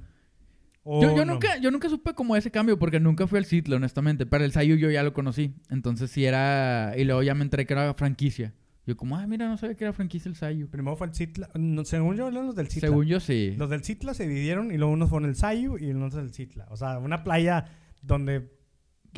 [0.84, 1.34] ¿O Yo, yo no?
[1.34, 4.26] nunca, yo nunca supe como ese cambio porque nunca fui al Citle, honestamente.
[4.26, 5.54] Pero el Sayu yo ya lo conocí.
[5.70, 6.93] Entonces sí era...
[6.98, 8.54] Y luego ya me enteré que era franquicia.
[8.86, 10.70] Yo como, ah, mira, no sabía que era franquicia el Sayu.
[10.70, 11.50] Primero fue el Citla.
[11.56, 12.88] no, según yo, eran los del Citla.
[12.88, 13.54] Según yo sí.
[13.58, 16.66] Los del Citla se dividieron y luego unos fueron el Sayu y unos el Citla.
[16.70, 17.66] O sea, una playa
[18.02, 18.50] donde,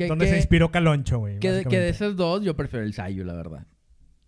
[0.04, 1.38] Que- donde que- se inspiró Caloncho, güey.
[1.38, 3.66] Que de, que de esos dos yo prefiero el Sayu, la verdad.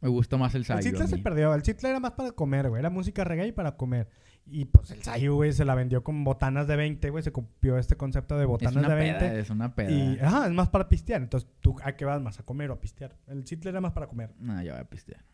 [0.00, 0.82] Me gusta más el El Sayu.
[0.82, 1.54] Citla a se perdió.
[1.54, 2.80] El Citla era más para comer, güey.
[2.80, 4.08] Era música reggae y para comer.
[4.44, 7.22] Y pues el Sayu, güey, se la vendió con botanas de 20, güey.
[7.22, 9.18] Se copió este concepto de botanas de 20.
[9.20, 9.90] peda, es una peda.
[9.92, 11.22] Y, ajá, es más para pistear.
[11.22, 12.40] Entonces, ¿tú a qué vas más?
[12.40, 13.16] ¿A comer o a pistear?
[13.28, 14.30] El Citla era más para comer.
[14.40, 15.24] No, yo voy a pistear.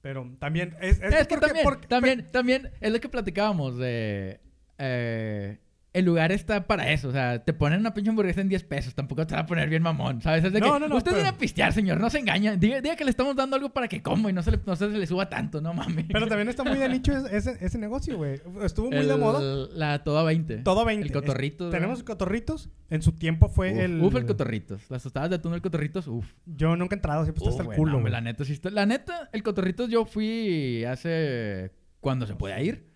[0.00, 0.74] Pero también...
[0.80, 4.40] Es, es Es, que porque- también, porque- también, también es lo que platicábamos de...
[4.78, 5.58] eh,
[5.98, 7.08] el lugar está para eso.
[7.08, 8.94] O sea, te ponen una pinche hamburguesa en 10 pesos.
[8.94, 10.44] Tampoco te va a poner bien mamón, ¿sabes?
[10.44, 12.00] Es de No, que no, no, usted pero- viene a pistear, señor.
[12.00, 12.56] No se engaña.
[12.56, 14.76] Diga, diga que le estamos dando algo para que coma y no se le, no
[14.76, 15.60] se le suba tanto.
[15.60, 16.06] No mames.
[16.12, 18.40] Pero también está muy de nicho ese, negocio, güey.
[18.62, 19.68] Estuvo muy de moda.
[19.74, 20.58] La toda 20.
[20.58, 21.06] Todo 20.
[21.06, 21.66] El cotorrito.
[21.66, 22.70] Es- tenemos cotorritos.
[22.90, 24.00] En su tiempo fue uf, el...
[24.02, 24.82] Uf, el cotorritos.
[24.90, 26.24] Las tostadas de atún del cotorritos, uf.
[26.46, 28.00] Yo nunca he entrado, siempre está Uf, hasta el culo.
[28.00, 28.10] güey.
[28.10, 31.72] la neta, sí está- La neta, el cotorritos yo fui hace...
[32.00, 32.86] Cuando se puede ir.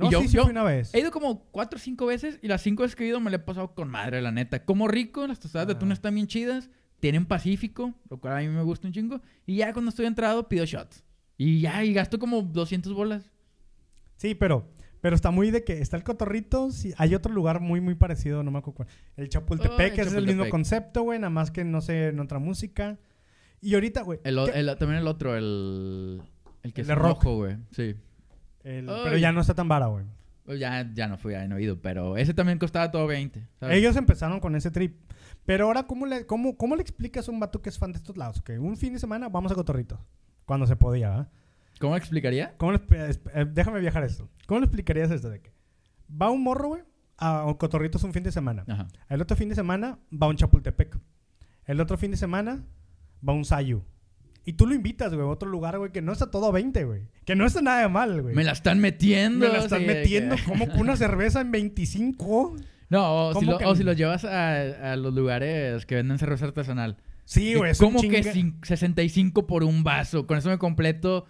[0.00, 0.92] No, y yo, sí, sí yo fui una vez.
[0.94, 3.30] he ido como cuatro o cinco veces y las cinco veces que he ido me
[3.30, 4.64] le he pasado con madre, la neta.
[4.64, 5.94] Como rico, las tostadas de atún Ah.
[5.94, 6.70] están bien chidas.
[7.00, 9.20] Tienen Pacífico, lo cual a mí me gusta un chingo.
[9.46, 11.02] Y ya cuando estoy entrado pido shots.
[11.38, 13.30] Y ya, y gasto como 200 bolas.
[14.16, 14.68] Sí, pero,
[15.00, 16.70] pero está muy de que está el cotorrito.
[16.70, 18.88] Sí, hay otro lugar muy, muy parecido, no me acuerdo cuál.
[19.16, 22.08] El Chapultepec, Oh, el que es el mismo concepto, güey, nada más que no sé,
[22.08, 22.98] en otra música.
[23.62, 24.20] Y ahorita, güey.
[24.24, 26.20] El, el- también el otro, el...
[26.62, 27.22] El que El es rock.
[27.24, 27.56] rojo, güey.
[27.70, 27.94] Sí.
[28.64, 30.04] El- pero ya no está tan vara, güey.
[30.44, 31.80] Pues Ya, ya no fui, he ido.
[31.80, 33.46] Pero ese también costaba todo 20.
[33.60, 33.76] ¿sabes?
[33.76, 34.96] Ellos empezaron con ese trip.
[35.46, 37.98] Pero ahora, ¿cómo le, cómo, cómo le explicas a un vato que es fan de
[37.98, 38.42] estos lados?
[38.42, 39.98] Que un fin de semana vamos a cotorritos.
[40.44, 41.28] Cuando se podía, ¿verdad?
[41.78, 42.56] ¿Cómo explicaría?
[42.58, 44.28] ¿Cómo le eh, déjame viajar esto.
[44.46, 45.52] ¿Cómo le explicarías esto de que
[46.10, 46.82] va un morro, güey,
[47.16, 48.64] a Cotorritos un fin de semana?
[48.68, 48.86] Ajá.
[49.08, 50.98] El otro fin de semana va un Chapultepec.
[51.64, 52.62] El otro fin de semana
[53.26, 53.82] va un Sayu.
[54.44, 56.84] Y tú lo invitas, güey, a otro lugar, güey, que no está todo a 20,
[56.84, 57.02] güey.
[57.24, 58.34] Que no está nada de mal, güey.
[58.34, 59.46] Me la están metiendo.
[59.46, 62.56] Me la están sí, metiendo que- como que una cereza en 25.
[62.88, 63.76] No, o si, ¿Cómo lo, que o no?
[63.76, 66.96] si los llevas a, a los lugares que venden cerveza artesanal.
[67.26, 70.26] Sí, güey, es ¿Cómo un que chinga- cin- 65 por un vaso?
[70.26, 71.26] Con eso me completo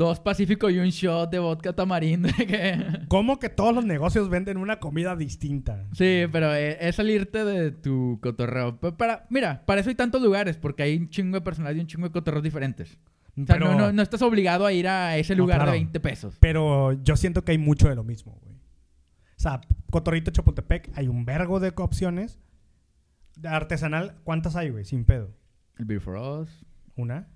[0.00, 2.28] dos Pacífico y un shot de vodka tamarindo.
[2.36, 5.86] que- ¿Cómo que todos los negocios venden una comida distinta?
[5.92, 8.80] Sí, pero eh, es salirte de tu cotorreo.
[8.80, 11.80] Pero para, mira, para eso hay tantos lugares, porque hay un chingo de personal y
[11.80, 12.98] un chingo de cotorreos diferentes.
[13.40, 15.72] O sea, Pero- no, no, no estás obligado a ir a ese No, lugar claro.
[15.72, 16.36] de 20 pesos.
[16.40, 18.54] Pero yo siento que hay mucho de lo mismo, güey.
[18.56, 22.38] O sea, Cotorrito Chapultepec, hay un vergo de opciones.
[23.44, 24.84] Artesanal, ¿cuántas hay, güey?
[24.84, 25.30] Sin pedo.
[25.78, 26.48] El Beer for Us,
[26.96, 27.28] ¿Una?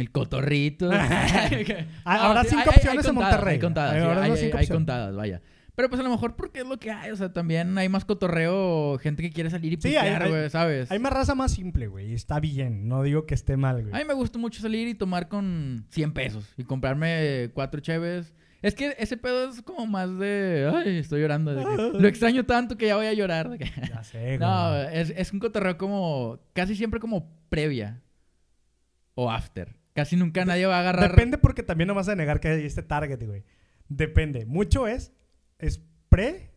[0.00, 0.90] El cotorrito.
[2.04, 3.54] Ah, sí, cinco hay- opciones hay en Monterrey.
[3.54, 5.40] Hay contadas, Hay- sí, cinco contadas, vaya.
[5.76, 7.10] Pero pues a lo mejor porque es lo que hay.
[7.10, 10.90] O sea, también hay más cotorreo, gente que quiere salir y pistear, güey, ¿sabes?
[10.90, 12.12] Hay más raza más simple, güey.
[12.12, 12.86] Está bien.
[12.88, 13.94] No digo que esté mal, güey.
[13.94, 18.34] A mí me gusta mucho salir y tomar con 100 pesos y comprarme cuatro cheves.
[18.60, 20.70] Es que ese pedo es como más de...
[20.74, 21.54] Ay, estoy llorando.
[21.54, 23.48] de que lo extraño tanto que ya voy a llorar.
[23.48, 24.38] de que- Ya sé, güey.
[24.38, 26.40] no, es, es un cotorreo como...
[26.52, 28.02] Casi siempre como previa.
[29.14, 29.79] O after.
[29.94, 31.10] Casi nunca nadie va a agarrar...
[31.10, 33.44] Depende porque también no vas a negar que hay este target, güey.
[33.88, 34.46] Depende.
[34.46, 35.12] Mucho es,
[35.58, 36.50] es pre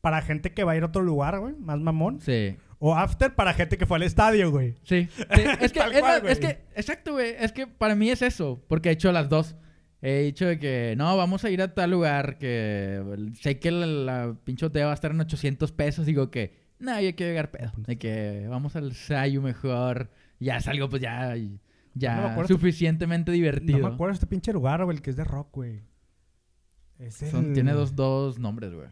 [0.00, 2.20] para gente que va a ir a otro lugar, güey, más mamón.
[2.20, 2.56] Sí.
[2.78, 4.76] O after para gente que fue al estadio, güey.
[4.82, 5.08] Sí.
[5.16, 6.54] sí, Es que, es, cual, la- es güey.
[6.54, 7.34] que, exacto, güey.
[7.38, 8.64] Es que para mí es eso.
[8.66, 9.56] Porque he hecho las dos.
[10.02, 13.02] He dicho de que, no, vamos a ir a tal lugar que
[13.38, 16.06] sé que la, la pinche botella va a estar en 800 pesos.
[16.06, 17.72] Digo que, no, yo quiero llegar pedo.
[17.76, 20.10] De que vamos al Sayu mejor.
[20.38, 21.34] Ya salgo, pues ya,
[21.94, 23.78] ya No suficientemente divertido.
[23.78, 25.82] No me acuerdo este pinche lugar, güey, el que es de rock, güey.
[26.98, 28.88] El- Tiene dos, dos nombres, güey.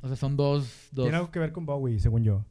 [0.00, 2.44] O sea, son dos, dos Tiene algo que ver con Bowie, según yo.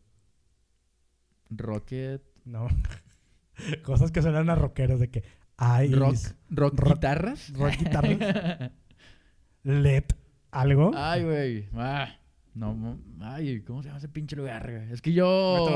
[1.50, 2.68] Rocket, No.
[3.84, 5.24] Cosas que suenan a rockeros de que...
[5.58, 6.16] Ay, rock,
[6.50, 7.54] rock, rock- guitarras.
[7.54, 8.72] rock guitarras.
[9.64, 10.04] LED,
[10.50, 10.92] algo.
[10.96, 11.70] Ay, güey.
[11.76, 12.10] Ah,
[12.56, 14.70] no, ay, ¿cómo se llama ese pinche lugar?
[14.91, 15.68] Es que yo.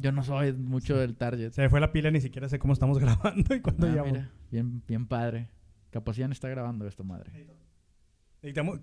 [0.00, 1.52] Yo no soy mucho del target.
[1.52, 4.30] Se me fue la pila, ni siquiera sé cómo estamos grabando y cuándo Ah, mira,
[4.50, 5.48] bien, bien padre.
[5.90, 7.30] Capacidad está grabando esta madre.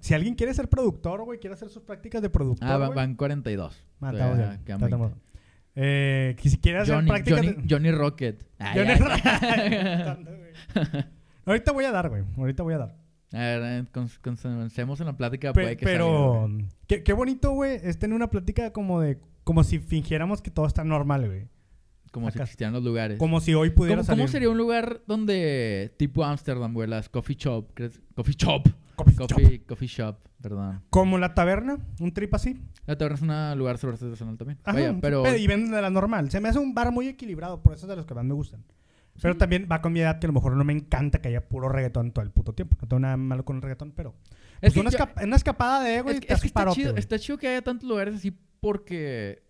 [0.01, 3.73] Si alguien quiere ser productor, güey, quiere hacer sus prácticas de productor, Ah, van 42.
[4.01, 5.21] Ah, Todavía estamos bien, quedan estamos 20.
[5.21, 5.33] bien.
[5.75, 7.67] Eh, que si quiere hacer Johnny, prácticas Johnny, de...
[7.69, 8.45] Johnny Rocket.
[8.59, 10.15] Johnny ya.
[10.15, 11.07] Rocket.
[11.45, 12.23] Ahorita voy a dar, güey.
[12.37, 12.95] Ahorita voy a dar.
[13.33, 13.85] A ver, eh,
[14.21, 15.51] comencemos en la plática.
[15.53, 16.67] Pe- puede que pero salga.
[16.97, 19.19] Qué, qué bonito, güey, es tener una plática como de...
[19.43, 21.47] Como si fingiéramos que todo está normal, güey.
[22.11, 23.17] Como si acá- existieran los lugares.
[23.17, 24.29] Como si hoy pudiera ¿Cómo, cómo salir...
[24.29, 27.71] sería un lugar donde, tipo Ámsterdam, güey, las coffee shop?
[27.73, 27.99] ¿crees?
[28.15, 28.69] Coffee shop.
[28.95, 29.27] Coffee shop.
[29.31, 30.81] Coffee, coffee shop, perdón.
[30.91, 32.61] Como la taberna, un trip así.
[32.85, 34.59] La taberna es un lugar sobre artesanal también.
[34.63, 35.23] Ajá, Vaya, pero...
[35.23, 36.29] trip, Y venden de la normal.
[36.29, 38.33] Se me hace un bar muy equilibrado, por eso es de los que más me
[38.35, 38.63] gustan.
[39.21, 41.47] Pero también va con mi edad que a lo mejor no me encanta que haya
[41.47, 42.77] puro reggaetón todo el puto tiempo.
[42.81, 44.13] No tengo nada malo con el reggaetón, pero...
[44.67, 46.41] Es pues que una, yo- escapa- una escapada de ego y es, te que- es
[46.41, 49.43] que está, parote, chido, está chido que haya tantos lugares así porque...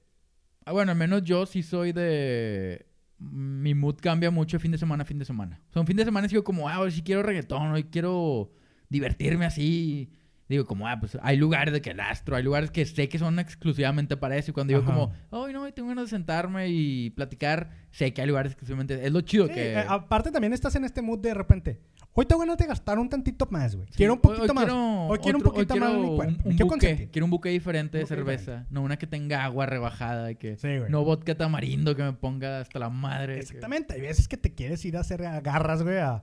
[0.65, 2.85] ah, bueno, al menos yo sí soy de...
[3.19, 5.61] Mi mood cambia mucho fin de semana a fin de semana.
[5.69, 8.51] O sea, un fin de semana sigo como, ah, hoy sí quiero reggaetón, hoy quiero
[8.89, 10.11] divertirme así.
[10.49, 13.17] Digo, como, ah, pues hay lugares de que el astro, hay lugares que sé que
[13.17, 14.51] son exclusivamente para eso.
[14.51, 14.93] Y cuando digo Ajá.
[14.93, 19.05] como, hoy no, hoy tengo ganas de sentarme y platicar, sé que hay lugares exclusivamente.
[19.05, 19.71] Es lo chido Sí, que...
[19.73, 21.79] eh, aparte también estás en este mood de repente.
[22.15, 23.87] Hoy tengo ganas de gastar un tantito más, güey.
[23.87, 24.65] Quiero un poquito hoy más.
[24.65, 26.33] Quiero hoy quiero un poquito hoy más de mi cuerpo.
[26.45, 27.09] Un, un quiero buque.
[27.11, 28.65] Quiero un buque diferente de buque cerveza.
[28.69, 30.29] No una que tenga agua rebajada.
[30.29, 30.91] Y que Sí, güey.
[30.91, 33.33] no vodka tamarindo que me ponga hasta la madre.
[33.35, 33.95] que- Exactamente.
[33.95, 36.21] Hay veces que te quieres ir a hacer agarras, güey, a,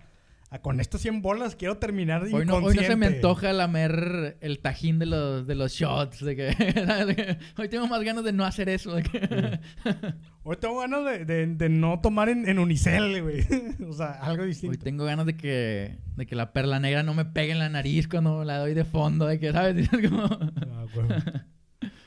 [0.52, 4.36] a con estos 100 bolas quiero terminar Hoy no, hoy no se me antoja lamer
[4.40, 6.24] el tajín de los, de los shots.
[6.24, 8.94] De que, de hoy tengo más ganas de no hacer eso.
[8.96, 9.60] de que-
[10.42, 13.44] Hoy tengo ganas de, de- de no tomar en, en unicel, güey.
[13.88, 14.78] o sea, algo hoy distinto.
[14.82, 18.08] tengo ganas de que, de que la perla negra no me pegue en la nariz
[18.08, 19.26] cuando la doy de fondo.
[19.26, 19.88] De que, ¿sabes?
[19.88, 20.86] Como- Ah,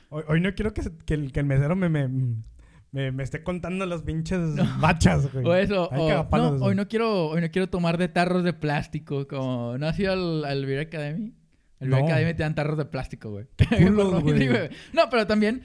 [0.10, 2.10] hoy, hoy no quiero que, que el, que el mesero me, me,
[2.94, 4.40] me, me esté contando las pinches
[4.80, 5.46] bachas, güey.
[5.46, 6.64] O eso, o, no, eso.
[6.66, 10.14] hoy no quiero, hoy no quiero tomar de tarros de plástico, como, ¿no has ido
[10.14, 11.34] al, al Beer Academy?
[11.82, 12.08] El Beer No.
[12.08, 13.46] Academy te dan tarros de plástico, güey.
[13.78, 14.24] culos.
[14.94, 15.64] No, pero también,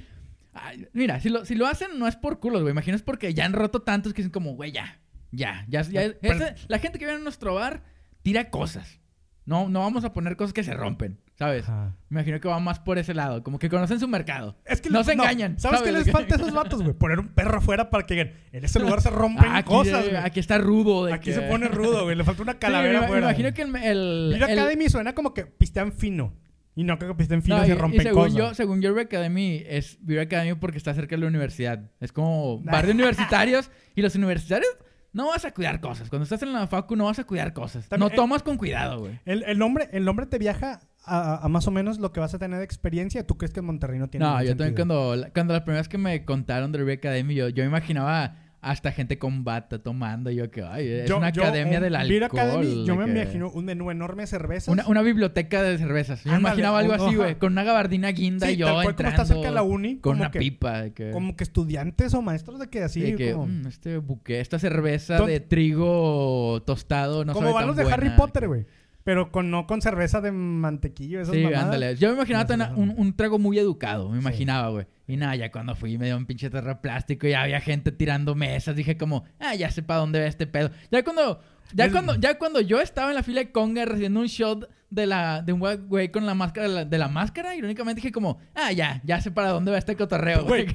[0.55, 3.33] ay, mira, si lo, si lo hacen no es por culos, güey, imagino es porque
[3.35, 4.99] ya han roto tantos que dicen como, güey, ya,
[5.31, 6.13] ya, ya, ya.
[6.21, 7.85] Pero- ese- la gente que viene a nuestro bar
[8.23, 9.01] tira cosas.
[9.45, 11.21] No, no vamos a poner cosas que se rompen.
[11.39, 11.65] ¿Sabes?
[11.69, 11.95] Ajá.
[12.09, 13.43] Me imagino que va más por ese lado.
[13.43, 14.57] Como que conocen su mercado.
[14.65, 15.59] Es que no se engañan.
[15.59, 16.95] ¿Sabes qué les falta a esos vatos, güey?
[16.95, 20.05] Poner un perro afuera para que digan, en ese lugar se rompen Ah, aquí, cosas,
[20.05, 20.23] eh, güey.
[20.23, 21.07] aquí está rudo.
[21.07, 22.17] de Aquí que- se pone rudo, güey.
[22.17, 23.27] Le falta una Sí, calavera me, afuera.
[23.27, 23.77] me imagino que el...
[23.77, 26.35] el, Beer el- Academy suena como que pistean fino.
[26.75, 28.35] Y no creo que pistean fino No, y y, se y rompen según cosas.
[28.39, 31.91] yo, según yo, Beer Academy es Beer Academy porque está cerca de la universidad.
[32.01, 33.71] Es como bar de universitarios.
[33.97, 34.71] y los universitarios
[35.13, 36.09] no vas a cuidar cosas.
[36.09, 37.89] Cuando estás en la facu no vas a cuidar cosas.
[37.89, 39.19] También, no eh, tomas con cuidado, güey.
[39.25, 42.35] El, el nombre, el nombre te viaja a, a más o menos lo que vas
[42.35, 43.27] a tener de experiencia.
[43.27, 44.87] ¿Tú crees que Monterrey no tiene No, yo también sentido?
[44.89, 48.37] cuando, cuando la primera vez que me contaron de Beer Academy, yo, yo me imaginaba
[48.61, 50.33] hasta gente con bata tomando.
[50.33, 52.23] Yo que, ay, es Yo- una yo, academia un del alcohol.
[52.25, 54.67] Academy, yo me que- imagino un menú enorme de cervezas.
[54.67, 56.25] Una, una biblioteca de cervezas.
[56.25, 57.37] Yo me Ándale, imaginaba algo así, güey.
[57.37, 59.63] Con una gabardina guinda Sí, y yo tal cual como entrando está cerca de la
[59.63, 60.83] uni, con como una que- pipa.
[60.83, 63.01] De que, Como que estudiantes o maestros de que así.
[63.01, 67.55] de que, como "Mm, este buque, esta cerveza Don- de trigo tostado no como sabe
[67.55, 67.95] van los de buena".
[67.97, 68.67] Harry Potter, güey.
[69.09, 71.23] Pero con, no con cerveza de mantequillo.
[71.23, 71.65] Esas Sí, mamadas.
[71.65, 71.97] ándale.
[71.97, 74.85] Yo me imaginaba No, un, un trago muy educado, me imaginaba, güey.
[75.07, 78.35] Y nada, ya cuando fui me dio un pinche terror plástico y había gente tirando
[78.35, 78.77] mesas.
[78.77, 80.71] Dije como, ah, ya sé para dónde va este pedo.
[80.91, 81.41] Ya cuando,
[81.75, 84.69] ya Es- cuando, ya cuando yo estaba en la fila de conga recibiendo un shot
[84.91, 88.11] de la, de un güey con la máscara, de la, de la máscara, irónicamente dije
[88.11, 90.67] como, ah, ya, ya sé para dónde va este cotorreo, güey.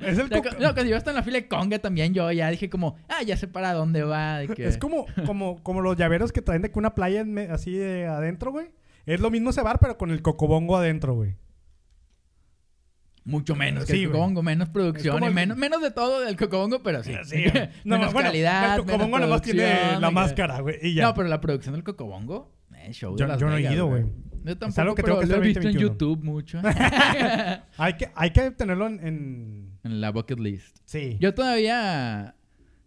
[0.00, 2.48] Es el Ya no, cuando yo estaba en la fila de conga también yo ya
[2.50, 4.38] dije como, ah, ya sé para dónde va.
[4.38, 7.72] de que- Es como, como, como los llaveros que traen de que una playa así
[7.72, 8.68] de adentro, güey.
[9.06, 11.34] Es lo mismo ese bar, pero con el cocobongo adentro, güey.
[13.30, 14.08] Mucho menos que Sí, el.
[14.08, 17.14] Cocobongo, menos producción y el- menos, menos de todo del Cocobongo, pero sí.
[17.24, 17.44] Sí.
[17.84, 20.76] No, menos bueno, calidad, El cocobongo nomás tiene la máscara, güey.
[20.82, 21.04] Y ya.
[21.04, 23.86] No, pero la producción del Cocobongo, eh, show de Yo- Las yo no he ido,
[23.86, 24.04] güey.
[24.42, 25.92] Yo tampoco, algo que pero tengo que lo he visto en 2021.
[25.92, 26.60] YouTube mucho.
[27.76, 30.78] hay, que, hay que tenerlo en, en- en la bucket list.
[30.86, 31.16] Sí.
[31.20, 32.34] Yo todavía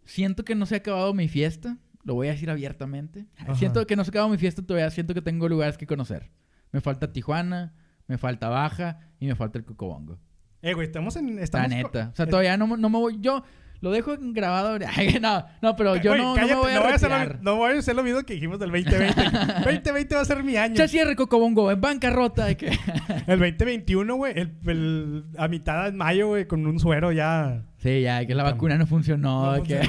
[0.05, 1.77] siento que no se ha acabado mi fiesta.
[2.03, 3.27] Lo voy a decir abiertamente.
[3.37, 3.55] Ajá.
[3.55, 4.89] Siento que no se ha acabado mi fiesta todavía.
[4.89, 6.31] Siento que tengo lugares que conocer.
[6.71, 7.73] Me falta Tijuana,
[8.07, 10.19] me falta Baja y me falta el Cocobongo.
[10.63, 11.35] Eh, güey, estamos en...
[11.35, 12.09] La Estamos neta.
[12.13, 13.17] O sea, todavía no, no me voy.
[13.19, 13.43] Yo
[13.81, 14.79] lo dejo grabado.
[15.21, 17.35] No, no, pero yo güey, no, no cállate, me voy a no, hacer retirar.
[17.35, 19.21] lo, no voy a hacer lo mismo que dijimos del 2020.
[19.65, 20.75] 2020 va a ser mi año.
[20.75, 22.45] Ya cierre Cocobongo, en bancarrota.
[22.45, 22.67] de que-
[23.27, 28.01] El 2021, güey, el, el- a mitad de mayo, güey, con un suero ya sí,
[28.01, 29.57] ya, que la vacuna no funcionó.
[29.57, 29.79] No que...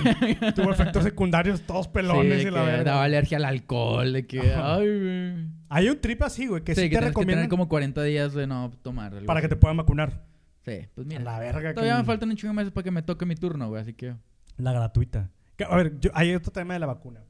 [0.56, 2.82] tuvo efectos secundarios todos pelones Sí, y la que verga.
[2.84, 4.12] daba alergia al alcohol.
[4.12, 4.74] De que, Ajá.
[4.74, 5.46] ay, güey.
[5.68, 7.68] Hay un trip así, güey, que Sí, sí, que te tienes que recomiendan tener como
[7.68, 9.12] 40 días de no tomar.
[9.14, 9.54] algo para que así.
[9.54, 10.33] te puedan vacunar.
[10.64, 11.20] Sí, pues A mira.
[11.22, 11.74] la verga.
[11.74, 13.82] Todavía que- me faltan un chingo de meses para que me toque mi turno, güey.
[13.82, 14.14] Así que.
[14.56, 15.30] La gratuita.
[15.68, 17.22] A ver, yo- hay otro tema de la vacuna.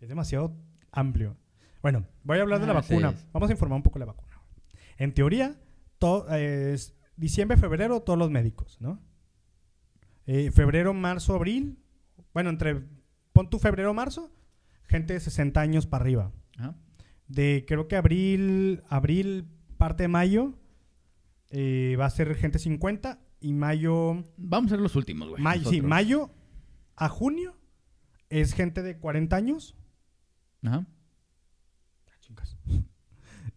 [0.00, 0.56] Es demasiado
[0.92, 1.36] amplio.
[1.82, 3.14] Bueno, voy a hablar de la Ah, sí, vacuna.
[3.32, 4.40] Vamos a informar un poco de la vacuna.
[4.98, 5.58] En teoría,
[5.98, 9.00] to- eh, es diciembre, febrero, todos los médicos, ¿no?
[10.26, 11.78] Eh, febrero, marzo, abril.
[12.34, 12.82] Bueno, entre.
[13.32, 14.30] Pon tu febrero, marzo.
[14.84, 16.32] Gente de 60 años para arriba.
[16.58, 16.74] Ajá.
[17.28, 19.46] De creo que abril, abril,
[19.76, 20.54] parte de mayo.
[21.50, 23.20] Eh, va a ser gente 50.
[23.40, 24.24] Y mayo.
[24.36, 25.42] Vamos a ser los últimos, güey.
[25.42, 26.30] Mayo, sí, mayo
[26.96, 27.56] a junio
[28.28, 29.76] es gente de 40 años.
[30.62, 30.86] Ajá.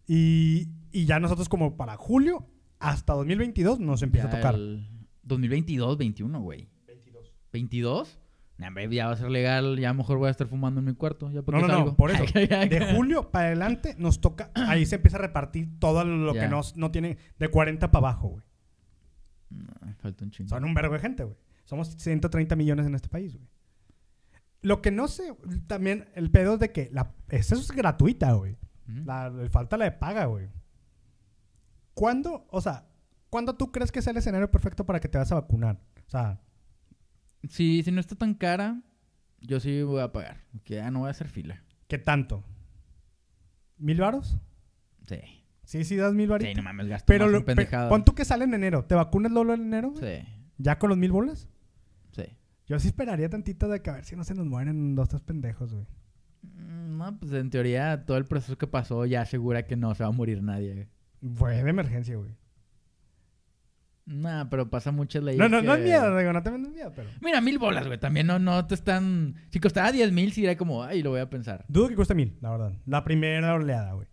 [0.06, 2.46] Y, y ya nosotros como para julio
[2.78, 4.54] hasta 2022 nos empieza Ya a tocar.
[4.54, 4.86] el
[5.22, 6.68] 2022, 21, güey.
[6.86, 7.32] 22.
[7.52, 8.18] ¿22?
[8.56, 9.78] Nah, ya va a ser legal.
[9.78, 11.28] Ya a lo mejor voy a estar fumando en mi cuarto.
[11.30, 11.96] Ya No, porque no, no, salgo.
[11.96, 12.24] por eso.
[12.34, 16.60] De julio para adelante nos toca, ahí se empieza a repartir todo lo que no,
[16.76, 18.44] no tiene de 40 para abajo, güey.
[19.98, 20.48] Falta un chingo.
[20.48, 21.36] Son un vergo de gente, güey.
[21.64, 23.48] Somos 130 millones en este país, güey.
[24.62, 25.34] Lo que no sé,
[25.66, 28.56] también el pedo es de que la, eso es gratuita, güey.
[28.86, 30.48] La, falta la de paga, güey.
[31.94, 32.86] ¿Cuándo, o sea,
[33.30, 35.80] cuándo tú crees que es el escenario perfecto para que te vas a vacunar?
[36.06, 36.40] O sea,
[37.48, 38.80] Si, si no está tan cara,
[39.40, 40.42] yo sí voy a pagar.
[40.64, 41.62] Que ya no voy a hacer fila.
[41.88, 42.42] ¿qué tanto?
[43.78, 44.38] ¿Mil varos?
[45.06, 45.18] Sí.
[45.64, 46.50] Sí, sí, das mil varitos.
[46.50, 47.88] Sí, no mames, gasto pero más lo, en pe- pendejadas.
[47.88, 48.84] pon tú que sale en enero.
[48.84, 49.90] ¿Te vacunas Lolo en enero?
[49.92, 50.20] güey?
[50.22, 50.28] Sí,
[50.58, 51.48] ¿Ya con los mil bolas?
[52.12, 52.24] sí.
[52.66, 55.20] Yo sí esperaría tantito de que a ver si no se nos mueren dos, tres
[55.22, 55.86] pendejos, güey.
[56.42, 60.02] Mm, No, pues en teoría todo el proceso que pasó ya asegura que no se
[60.02, 60.88] va a morir nadie.
[61.34, 62.30] Fue de emergencia, güey.
[64.06, 65.38] Nah, pero pasa muchas leyes.
[65.38, 67.08] No, no, no es miedo, digo, no te vendes miedo, pero...
[67.22, 67.98] Mira, mil bolas, güey.
[67.98, 69.36] También no, no te están.
[69.50, 71.64] Si costara diez mil, sí iría como, ay, lo voy a pensar.
[71.68, 72.72] Dudo que cueste mil, la verdad.
[72.84, 74.06] La primera oleada, güey.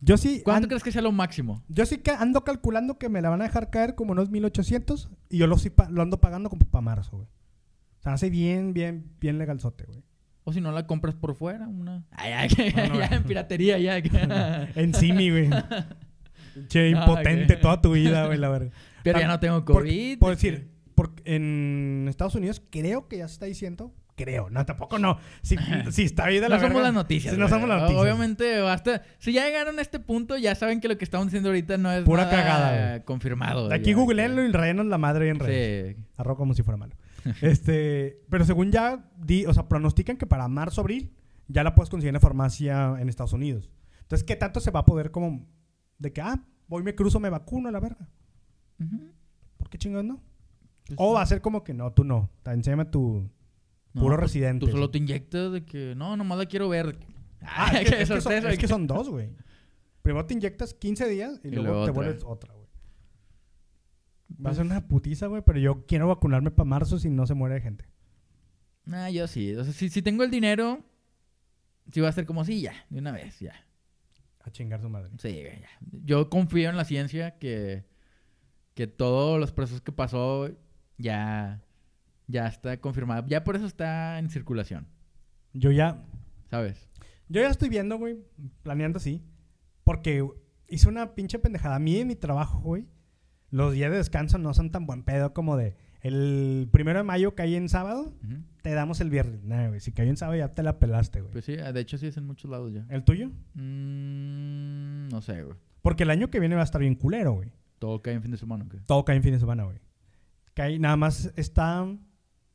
[0.00, 0.40] Yo sí...
[0.44, 1.64] ¿Cuánto crees que sea lo máximo?
[1.68, 5.10] Yo sí que ando calculando que me la van a dejar caer como unos 1800
[5.30, 7.28] y yo lo, sí pa- lo ando pagando como para marzo, güey.
[7.28, 10.02] O sea, hace bien, bien, bien legalzote, güey.
[10.44, 12.06] O si no la compras por fuera, una.
[12.12, 13.00] Ay, ay, No, no.
[13.00, 13.96] ya en piratería, ya.
[14.76, 15.50] En Simi, güey.
[16.68, 18.72] Che, impotente toda tu vida, güey, la verdad.
[19.12, 20.18] Pero ya no tengo COVID.
[20.18, 24.48] Por decir, por- en Estados Unidos creo que ya se está diciendo creo.
[24.50, 25.18] No, tampoco no.
[25.42, 25.56] Si,
[25.90, 27.34] si está ahí de la no somos verga- las noticias.
[27.34, 28.02] Si no somos las noticias.
[28.02, 29.02] Obviamente, basta.
[29.18, 31.92] Si ya llegaron a este punto, ya saben que lo que estamos diciendo ahorita no
[31.92, 33.72] es Pura nada cagada, confirmado.
[33.72, 35.96] Aquí ya, googleenlo y rellenan la madre en redes.
[35.96, 36.02] Sí.
[36.16, 36.94] Arroba como si fuera malo.
[37.42, 41.12] este, pero según ya, di, o sea, pronostican que para marzo, abril,
[41.48, 43.70] ya la puedes conseguir en la farmacia en Estados Unidos.
[44.00, 45.46] Entonces, ¿qué tanto se va a poder como
[45.98, 48.08] de que, ah, voy, me cruzo, me vacuno a la verga?
[49.56, 50.20] ¿Por qué chingados no?
[50.86, 51.14] Pues O sí.
[51.14, 52.30] va a ser como que no, tú no.
[52.42, 53.28] Te enséñame tu
[53.94, 54.64] No, puro pues, residente.
[54.66, 56.98] Tú solo te inyectas de que no, nomás la quiero ver.
[57.40, 59.30] Ah, es, que, qué es que son, sorpresa, es que son dos, güey.
[60.02, 61.92] Primero te inyectas 15 días y, Y luego, luego te otra.
[62.04, 62.66] vuelves otra, güey.
[64.44, 67.34] Va a ser una putiza, güey, pero yo quiero vacunarme para marzo si no se
[67.34, 67.86] muere gente.
[68.90, 69.54] Ah, yo sí.
[69.54, 70.84] O sea, si, si tengo el dinero,
[71.90, 73.54] sí va a ser como sí, ya, de una vez, ya.
[74.40, 75.10] A chingar su madre.
[75.18, 75.68] Sí, ya.
[76.04, 77.84] Yo confío en la ciencia que,
[78.76, 80.50] que todos los procesos que pasó
[80.98, 81.62] ya,
[82.28, 83.26] ya está confirmado.
[83.26, 84.86] Ya por eso está en circulación,
[85.54, 86.04] Yo ya,
[86.50, 86.86] ¿sabes?
[87.28, 88.18] yo ya estoy viendo, güey,
[88.62, 89.24] planeando así.
[89.82, 90.28] Porque
[90.68, 91.76] hice una pinche pendejada.
[91.76, 92.86] A mí en mi trabajo, güey,
[93.50, 97.34] los días de descanso no son tan buen pedo como de el primero de mayo
[97.34, 98.12] cae en sábado,
[98.62, 99.42] te damos el viernes.
[99.42, 101.32] Nah, güey, si cayó en sábado ya te la pelaste, güey.
[101.32, 102.84] Pues sí, de hecho sí es en muchos lados ya.
[102.90, 103.30] ¿El tuyo?
[103.54, 105.56] Mm, no sé, güey.
[105.80, 107.50] Porque el año que viene va a estar bien culero, güey.
[107.78, 108.78] Todo cae en fin de semana, ¿o qué?
[108.86, 109.78] Todo cae en fin de semana, güey.
[110.54, 111.86] Cae, nada más está.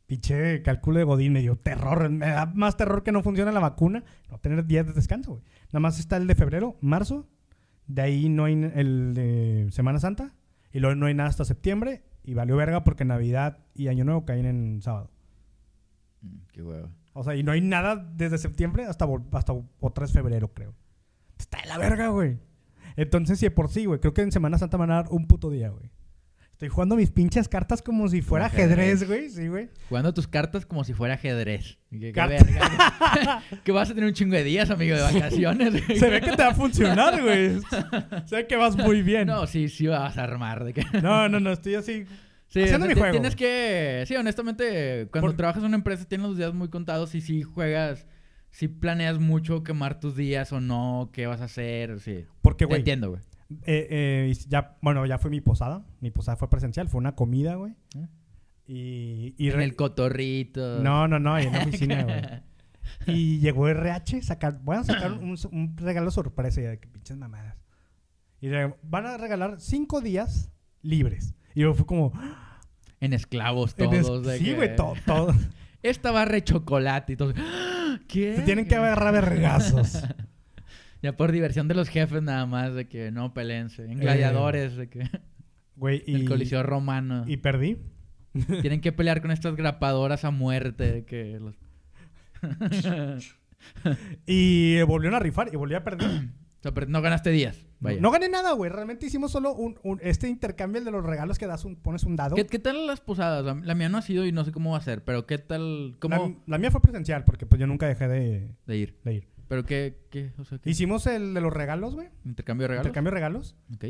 [0.08, 2.10] Pinche cálculo de Godín, me dio terror.
[2.10, 4.04] Me da más terror que no funcione la vacuna.
[4.30, 5.44] No tener días de descanso, güey.
[5.68, 7.30] Nada más está el de febrero, marzo.
[7.88, 10.36] De ahí no hay el de Semana Santa.
[10.74, 12.04] Y luego no hay nada hasta septiembre.
[12.24, 15.12] Y valió verga porque Navidad y Año Nuevo caen en sábado.
[16.22, 16.90] Mm, qué hueva.
[17.14, 20.74] O sea, y no hay nada desde septiembre hasta, hasta otra es febrero, creo.
[21.38, 22.38] Está de la verga, güey.
[23.02, 25.28] Entonces, si de por sí, güey, creo que en Semana Santa van a dar un
[25.28, 25.89] puto día, güey.
[26.52, 29.08] Estoy jugando mis pinches cartas como si fuera ajedrez.
[29.08, 29.32] güey.
[29.32, 29.70] Sí, güey.
[29.89, 31.80] Jugando tus cartas como si fuera ajedrez.
[31.89, 33.41] Qué verga.
[33.64, 35.84] que vas a tener un chingo de días, amigo, de vacaciones.
[35.97, 37.60] Se ve que te va a funcionar, güey.
[38.28, 39.26] Se ve que vas muy bien.
[39.26, 40.64] No, sí, sí vas a armar.
[40.64, 40.86] De que...
[41.02, 42.06] no, no, no, estoy así.
[42.47, 43.12] Sí, Haciendo o sea, mi juego.
[43.12, 44.04] Tienes que...
[44.08, 47.41] Sí, honestamente, cuando Por- trabajas en una empresa tienes los días muy contados y si
[47.41, 48.06] juegas...
[48.52, 52.26] Si planeas mucho quemar tus días o no, qué vas a hacer, sí.
[52.41, 53.22] Porque, güey, entiendo, güey.
[53.64, 53.88] eh,
[54.30, 55.86] eh, ya, bueno, ya fue mi posada.
[56.02, 57.74] Mi posada fue presencial, fue una comida, güey.
[57.95, 58.08] ¿Eh?
[58.68, 60.80] Y, y En el cotorrito.
[60.84, 62.22] No, no, no, en la oficina, güey.
[63.08, 67.16] Y llegó RH, sacar, voy a sacar un, un regalo sorpresa y de que pinches
[67.18, 67.56] mamadas.
[68.41, 68.49] Y
[68.84, 71.36] van a regalar cinco días libres.
[71.56, 72.12] Y yo fue como,
[72.99, 74.26] En esclavos en es- todos.
[74.26, 75.34] de sí, que, güey, todo, todo.
[75.84, 77.34] Esta barra de chocolate y todo.
[78.08, 78.36] ¿Qué?
[78.36, 80.04] Se tienen que agarrar vergazos.
[81.04, 83.86] Ya por diversión de los jefes nada más, de que no pelense.
[83.86, 85.10] En gladiadores, de que
[85.76, 87.26] Güey, y, el coliseo romano.
[87.28, 87.78] y perdí.
[88.62, 91.56] Tienen que pelear con estas grapadoras a muerte, de que los...
[94.26, 96.10] Y volvieron a rifar y volví a perder.
[96.62, 97.66] O sea, pero no ganaste días.
[97.80, 97.99] Vaya.
[97.99, 98.70] No gané nada, güey.
[98.72, 102.03] Realmente hicimos solo un, un- este intercambio el de los regalos que das un, pones
[102.03, 102.36] un dado.
[102.36, 103.43] ¿Qué, qué tal las posadas?
[103.43, 105.39] La, la mía no ha sido y no sé cómo va a ser, pero ¿qué
[105.39, 105.95] tal?
[105.99, 108.99] ¿Cómo La, la mía fue presencial porque pues yo nunca dejé de, de ir?
[109.03, 109.28] de ir.
[109.47, 110.05] ¿Pero qué?
[110.12, 110.70] qué o sea, ¿qué?
[110.70, 112.09] Hicimos el de los regalos, güey.
[112.26, 112.86] ¿Intercambio de regalos?
[112.86, 113.55] Intercambio de regalos.
[113.76, 113.86] Ok.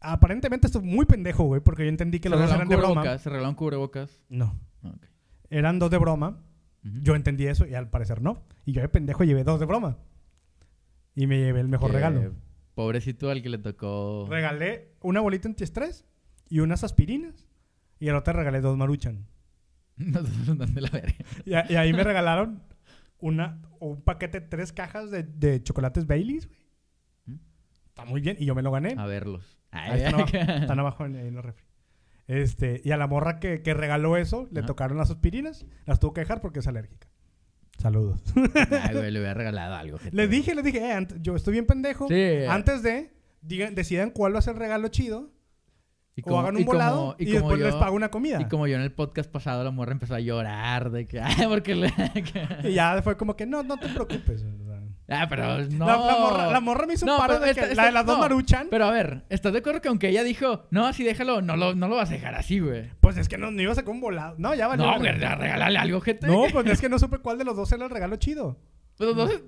[0.00, 2.76] Aparentemente esto es muy pendejo, güey, porque yo entendí que ¿Se los dos eran de
[2.76, 3.18] broma.
[3.18, 4.18] ¿Se regalaron cubrebocas?
[4.28, 4.58] No.
[4.82, 4.94] Ah.
[5.50, 6.42] Eran dos de broma.
[6.82, 8.42] Yo entendí eso y al parecer no.
[8.64, 9.98] Y yo de pendejo llevé dos de broma.
[11.14, 12.34] Y me llevé el mejor Que regalo.
[12.74, 14.26] Pobrecito al que le tocó...
[14.30, 16.06] Regalé una bolita antiestrés
[16.48, 17.46] y unas aspirinas.
[17.98, 19.26] Y al otro regalé dos maruchan.
[19.96, 21.14] Dónde la verga.
[21.44, 22.62] Y, a- y ahí me regalaron
[23.18, 26.58] una, un paquete de tres cajas de, de chocolates Baileys, güey.
[27.26, 27.34] ¿Mm?
[27.88, 28.36] Está muy bien.
[28.38, 28.94] Y yo me lo gané.
[28.96, 29.58] A verlos.
[29.72, 31.64] Ahí están abajo, están abajo en, en la refri.
[32.26, 35.66] Este, y a la morra que, que regaló eso, le tocaron las aspirinas.
[35.84, 37.08] Las tuvo que dejar porque es alérgica.
[37.80, 38.20] Saludos.
[38.82, 39.98] Ay, güey, le hubiera regalado algo.
[40.00, 40.14] gente.
[40.14, 42.08] Le dije, le dije, eh, yo estoy bien pendejo.
[42.08, 42.44] Sí.
[42.48, 43.10] Antes de,
[43.40, 45.30] digan, decidan cuál va a ser el regalo chido.
[46.14, 48.38] Y o hagan un y como- volado y, como después yo- les pago una comida.
[48.40, 51.20] Y como yo en el podcast pasado, la morra empezó a llorar de que...
[51.20, 51.90] Ay, porque le...
[52.64, 54.44] Y ya fue como que, no, no te preocupes.
[55.10, 55.86] Ah, pero no...
[55.86, 57.82] La, la morra, la morra me hizo No, un paro pero de esta- que esta-
[57.82, 58.68] la de las dos no, maruchan.
[58.70, 61.74] Pero a ver, ¿estás de acuerdo que aunque ella dijo, no, así déjalo, no lo,
[61.74, 62.90] no lo vas a dejar así, güey?
[63.00, 64.36] Pues es que no, no iba a sacar un volado.
[64.38, 64.86] No, ya valió.
[64.86, 66.26] No, güey, regálale algo, gente.
[66.26, 68.56] No, pues es que no supe cuál de los dos era el regalo chido.
[68.96, 69.42] Pues no sé-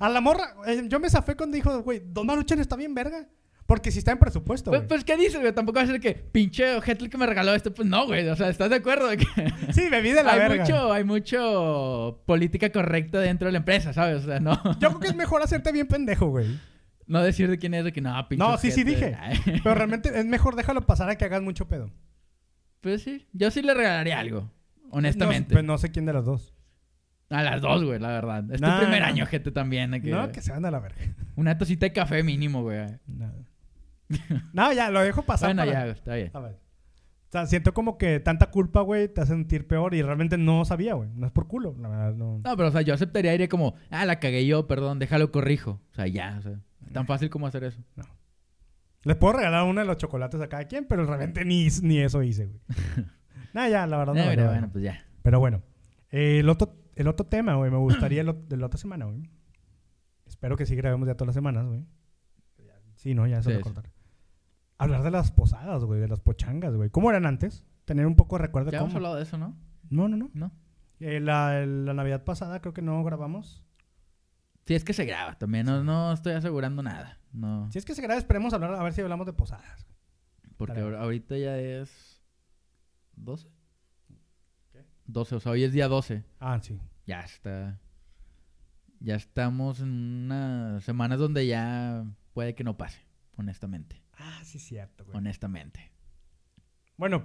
[0.00, 3.26] A la morra, eh, yo me zafé cuando dijo, güey, dos maruchan está bien verga.
[3.68, 5.52] Porque si está en presupuesto, Pues, pues, ¿qué dices, güey?
[5.52, 7.74] Tampoco va a ser que pinche ojete que me regaló esto.
[7.74, 8.26] Pues no, güey.
[8.26, 9.08] O sea, ¿estás de acuerdo?
[9.08, 9.26] De que
[9.74, 10.64] Sí, bebí de la hay verga.
[10.64, 14.22] mucho, hay mucho política correcta dentro de la empresa, ¿sabes?
[14.24, 16.58] O sea, no, Yo creo que es mejor hacerte bien pendejo, güey.
[17.06, 19.14] no decir de quién es, de que no, pinche No, sí, sí dije.
[19.20, 19.38] Ay.
[19.62, 21.90] Pero realmente es mejor déjalo pasar a que hagas mucho pedo.
[22.80, 24.50] Pues sí, yo sí le regalaría algo,
[24.82, 25.52] No, honestamente.
[25.52, 26.54] pues no sé quién de los dos.
[27.28, 28.50] A las dos, güey, la verdad.
[28.50, 29.08] Es No, tu primer no.
[29.08, 29.90] año, gente, también.
[30.00, 30.96] que- No, que se van a la verga.
[31.36, 32.86] Una tacita de café mínimo, güey.
[33.06, 33.30] No.
[34.52, 35.48] No, ya, lo dejo pasar.
[35.54, 36.30] Bueno, para- ya, está bien.
[36.34, 36.52] A ver.
[36.54, 40.64] O sea, siento como que tanta culpa, güey, te hace sentir peor y realmente no
[40.64, 41.10] sabía, güey.
[41.14, 42.40] No es por culo, la verdad, no.
[42.42, 45.80] No, pero, o sea, yo aceptaría, iría como, ah, la cagué yo, perdón, déjalo corrijo.
[45.92, 46.58] O sea, ya, o sea,
[46.92, 47.82] tan fácil como hacer eso.
[49.04, 52.22] Les puedo regalar uno de los chocolates a cada quien, pero realmente ni, ni eso
[52.22, 52.60] hice, güey.
[53.52, 54.20] Nada, ya, la verdad no.
[54.24, 55.04] Valió pero bueno, pues ya.
[55.22, 55.62] Pero bueno,
[56.10, 59.28] eh, el, otro, el otro tema, güey, me gustaría el, de la otra semana, güey.
[60.26, 61.84] Espero que sí grabemos ya todas las semanas, güey.
[62.96, 63.62] Sí, no, ya se Sí, va a sí.
[63.64, 63.90] cortar.
[64.78, 66.90] Hablar de las posadas, güey, de las pochangas, güey.
[66.90, 67.64] ¿Cómo eran antes?
[67.84, 68.90] Tener un poco de recuerdo de Ya cómo.
[68.90, 69.56] hemos hablado de eso, ¿no?
[69.90, 70.30] No, no, no.
[70.34, 70.52] ¿No?
[71.00, 73.62] Eh, la, la Navidad pasada creo que no grabamos.
[74.66, 75.66] Sí, es que se graba también.
[75.66, 77.18] No, no estoy asegurando nada.
[77.32, 77.70] No.
[77.72, 79.86] Si es que se graba, esperemos hablar, a ver si hablamos de posadas.
[80.56, 80.96] Porque Dale.
[80.96, 82.20] ahorita ya es.
[83.16, 83.48] ¿12?
[85.06, 86.22] 12, o sea, hoy es día 12.
[86.38, 86.78] Ah, sí.
[87.06, 87.80] Ya está.
[89.00, 92.04] Ya estamos en unas semanas donde ya
[92.34, 93.00] puede que no pase,
[93.36, 94.02] honestamente.
[94.18, 95.16] Ah, sí, cierto, güey.
[95.16, 95.92] Honestamente.
[96.96, 97.24] Bueno,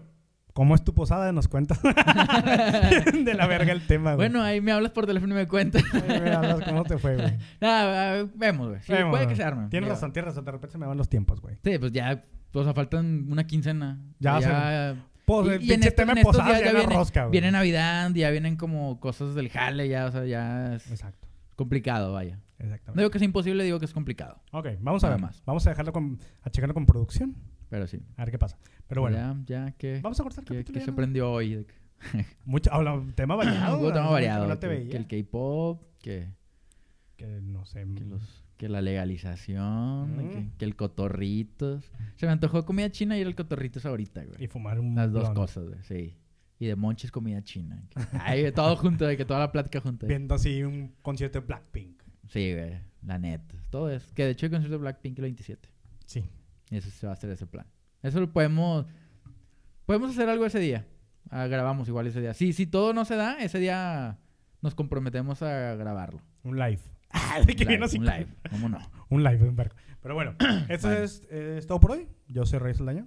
[0.53, 1.31] ¿cómo es tu posada?
[1.31, 1.81] Nos cuentas.
[1.83, 4.29] de la verga el tema, güey.
[4.29, 5.83] Bueno, ahí me hablas por teléfono y me cuentas.
[5.93, 7.37] Ahí me hablas cómo te fue, güey.
[7.61, 8.81] Nada, vemos, güey.
[8.81, 9.67] Sí, Vemos, puede que se arme.
[9.69, 10.45] Tienes razón, tienes razón.
[10.45, 11.57] De repente se me van los tiempos, güey.
[11.63, 12.23] Sí, pues ya,
[12.53, 13.99] o sea, faltan una quincena.
[14.19, 14.95] Ya, ya.
[15.25, 17.31] Pues, y- el y en tema en estos ya ya viene- rosca, güey.
[17.31, 22.11] Viene Navidad, ya vienen como cosas del jale, ya, o sea, ya es Exacto, complicado,
[22.11, 22.39] vaya.
[22.64, 23.01] No exactamente.
[23.01, 24.41] digo que es imposible, digo que es complicado.
[24.51, 25.22] Ok, vamos a Nada ver.
[25.26, 25.43] más.
[25.45, 26.20] Vamos a dejarlo con...
[26.41, 27.36] A checarlo con producción.
[27.70, 27.99] Pero sí.
[28.18, 28.57] A ver qué pasa.
[28.88, 30.93] Pero bueno, Ya, ya, ¿qué, vamos a cortar el ya, se ¿no?
[30.93, 31.66] aprendió hoy?
[32.45, 33.80] Mucho, habla, tema variado.
[33.80, 34.11] Hubo tema ¿no?
[34.11, 34.47] variado.
[34.47, 36.30] No que, que el K-pop, que,
[37.18, 37.86] Que no sé.
[37.95, 40.30] que, los, que la legalización, Mm.
[40.30, 41.91] que, que el cotorritos.
[42.16, 44.43] Se me antojó comida china y el cotorritos ahorita, güey.
[44.43, 44.95] Y fumar un...
[44.95, 45.39] Las dos blonde.
[45.39, 46.18] cosas, güey, sí.
[46.59, 47.84] Y de monchis comida china.
[48.14, 50.05] Ay, todo junto, de que toda la plática junta.
[50.05, 52.03] Viendo así un concierto de Blackpink.
[52.34, 53.55] Sí, güey, la neta.
[53.69, 54.11] Todo eso.
[54.15, 55.69] Que de hecho el concierto de Blackpink el 27.
[56.07, 56.23] Sí.
[56.71, 57.67] Y eso se va a hacer ese plan.
[58.01, 58.88] Eso lo podemos...
[59.86, 60.88] Podemos hacer algo ese día.
[61.29, 62.34] Ah, grabamos igual ese día.
[62.34, 64.17] Sí, si todo no se da, ese día
[64.61, 66.21] nos comprometemos a grabarlo.
[66.43, 66.79] Un live.
[67.15, 67.99] Ah, de que Un viene así.
[67.99, 68.27] un live.
[68.49, 68.79] ¿Cómo no?
[69.09, 69.75] Un live, un vergo.
[70.01, 70.36] Pero bueno,
[70.69, 71.03] esto Bueno.
[71.03, 72.07] es, eh, es todo por hoy.
[72.27, 73.05] Yo soy Rey Saldaña.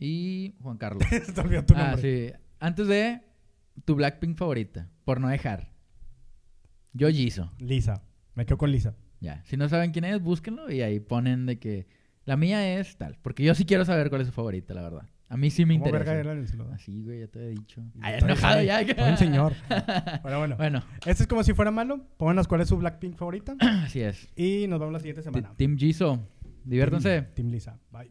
[0.00, 1.04] Y Juan Carlos.
[1.08, 2.02] Se te olvidó tu ah, nombre.
[2.30, 2.34] sí.
[2.58, 3.20] Antes de
[3.84, 5.70] tu Blackpink favorita, por no dejar.
[6.92, 7.48] Yo Jisoo.
[7.58, 8.02] Lisa.
[8.34, 8.94] Me quedo con Lisa.
[9.20, 9.42] Ya.
[9.44, 11.86] Si no saben quién es, búsquenlo y ahí ponen de que
[12.24, 13.16] la mía es tal.
[13.22, 15.08] Porque yo sí quiero saber cuál es su favorita, la verdad.
[15.28, 16.32] A mí sí me ¿Cómo verga interesa.
[16.38, 16.74] era celular?
[16.74, 17.82] Así, güey, ya te había dicho.
[18.02, 18.80] Ay, Estoy- enojado ya.
[19.10, 19.52] Un señor.
[20.22, 22.06] Pero bueno, Bueno, este es como si fuera malo.
[22.18, 23.56] Pónganos cuál es su Blackpink favorita.
[23.60, 24.28] así es.
[24.36, 25.54] Y nos vemos la siguiente semana.
[25.56, 26.28] Team Jisoo.
[26.64, 27.22] Diviértanse.
[27.34, 27.78] Team Lisa.
[27.90, 28.10] Bye.